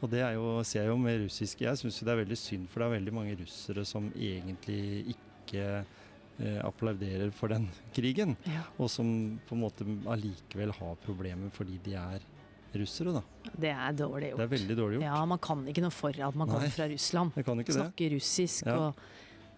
[0.02, 2.82] Og det jo, ser jeg jo med russiske Jeg syns det er veldig synd, for
[2.82, 5.68] det er veldig mange russere som egentlig ikke
[6.64, 8.36] applauderer for den krigen.
[8.48, 8.62] Ja.
[8.78, 12.24] Og som på en måte allikevel har problemer fordi de er
[12.74, 13.20] russere, da.
[13.54, 14.40] Det er dårlig gjort.
[14.40, 15.04] Det er veldig dårlig gjort.
[15.06, 17.36] Ja, man kan ikke noe for at man kommer fra Russland.
[17.38, 17.80] Jeg kan ikke det.
[17.82, 18.78] Snakker russisk Ja.
[18.88, 19.04] og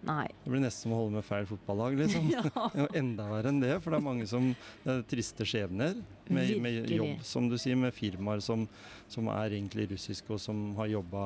[0.06, 0.26] Nei.
[0.44, 2.26] Det blir nesten som å holde med feil fotballag, liksom.
[2.36, 2.42] Ja.
[2.76, 4.50] Det enda verre enn det, for det er mange som
[4.84, 5.96] det er triste skjebner.
[6.28, 8.66] Med, med jobb, som du sier, med firmaer som,
[9.10, 11.24] som er egentlig russiske, og som har jobba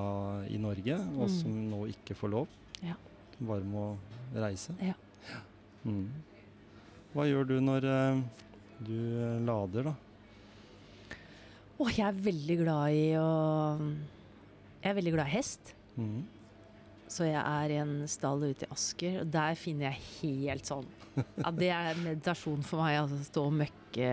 [0.49, 1.35] i Norge, og Mm.
[1.35, 2.47] som nå ikke får lov.
[2.87, 2.95] Ja.
[3.43, 3.99] Bare må
[4.39, 4.73] reise.
[4.81, 4.95] Ja.
[5.87, 6.07] Mm.
[7.15, 8.23] Hva gjør du når eh,
[8.87, 9.95] du eh, lader, da?
[11.81, 13.29] Å, jeg er veldig glad i å
[14.83, 15.73] Jeg er veldig glad i hest.
[15.97, 16.21] Mm.
[17.11, 20.89] Så jeg er i en stall ute i Asker, og der finner jeg helt sånn
[21.41, 23.01] Ja, det er meditasjon for meg.
[23.01, 24.11] Altså stå og møkke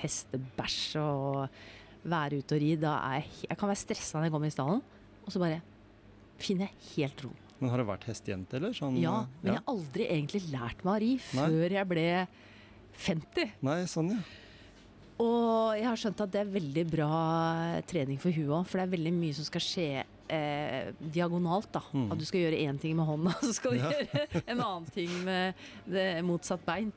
[0.00, 2.72] hestebæsj og være ute og ri.
[2.80, 4.82] Da er jeg, jeg kan være stressa når jeg kommer i stallen,
[5.22, 5.60] og så bare
[6.42, 7.30] finner jeg helt ro.
[7.60, 8.70] Men har det vært hestejente, eller?
[8.76, 12.04] Sånn, Ja, men men jeg har aldri egentlig lært meg å ri før jeg ble
[12.98, 13.50] 50.
[13.66, 14.20] Nei, sånn, ja.
[15.18, 17.10] Og jeg har skjønt at det er veldig bra
[17.90, 19.86] trening for huet òg, for det er veldig mye som skal skje
[20.30, 21.72] eh, diagonalt.
[21.74, 21.82] da.
[21.90, 22.12] Mm.
[22.14, 23.90] At du skal gjøre én ting med hånda, så skal du Ja.
[23.90, 25.54] gjøre en annen ting med
[25.90, 26.92] det motsatt bein.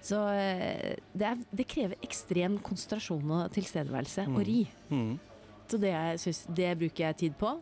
[0.00, 4.36] Så eh, det, er, det krever ekstrem konsentrasjon og tilstedeværelse Mm.
[4.38, 4.60] å ri.
[4.94, 5.18] Mm.
[5.68, 7.56] Så det, jeg synes, det bruker jeg tid på.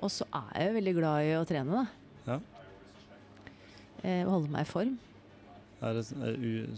[0.00, 1.86] Og så er jeg jo veldig glad i å trene, da.
[2.26, 2.40] Ja.
[4.04, 4.96] Eh, holde meg i form.
[5.84, 6.04] Er det,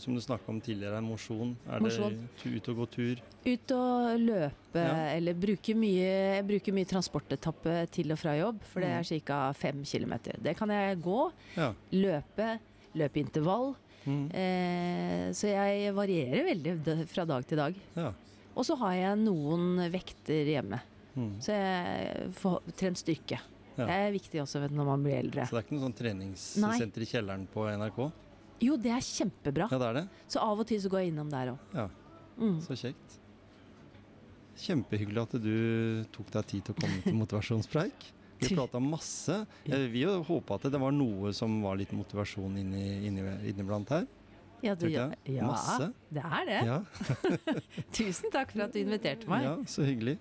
[0.02, 1.52] som du snakka om tidligere, er mosjon?
[1.70, 2.16] Er motion.
[2.42, 3.20] det ut og gå tur?
[3.46, 5.14] Ut og løpe, Ja.
[5.16, 8.98] eller bruke mye, jeg bruker mye transportetappe til og fra jobb, for det Mm.
[8.98, 9.52] er ca.
[9.52, 10.34] fem kilometer.
[10.42, 11.72] Det kan jeg gå, Ja.
[11.92, 12.58] løpe,
[12.94, 13.76] løpe intervall.
[14.04, 14.30] Mm.
[14.34, 17.74] Eh, så jeg varierer veldig fra dag til dag.
[17.96, 18.12] ja.
[18.56, 20.80] Og så har jeg noen vekter hjemme,
[21.18, 21.30] Mm.
[21.42, 23.40] så jeg får trent styrke.
[23.78, 23.84] Ja.
[23.86, 25.44] Det er viktig også vet når man blir eldre.
[25.46, 28.00] Så det er ikke noe sånn treningssenter i kjelleren på NRK?
[28.66, 29.68] Jo, det er kjempebra.
[29.70, 30.04] Ja, det er det?
[30.34, 31.74] Så av og til så går jeg innom der òg.
[31.78, 31.88] Ja.
[32.38, 32.56] Mm.
[32.64, 33.18] Så kjekt.
[34.58, 35.52] Kjempehyggelig at du
[36.14, 38.08] tok deg tid til å komme til motivasjonspreik.
[38.38, 39.40] Vi prata masse.
[39.66, 43.90] Jeg vil jo håpe at det var noe som var litt motivasjon inni, inni, inniblant
[43.94, 44.06] her.
[44.62, 45.52] Ja, du, ja, ja,
[46.10, 46.60] det er det.
[46.66, 46.78] Ja,
[47.94, 49.44] Tusen takk for at du inviterte meg.
[49.46, 50.16] ja, så hyggelig.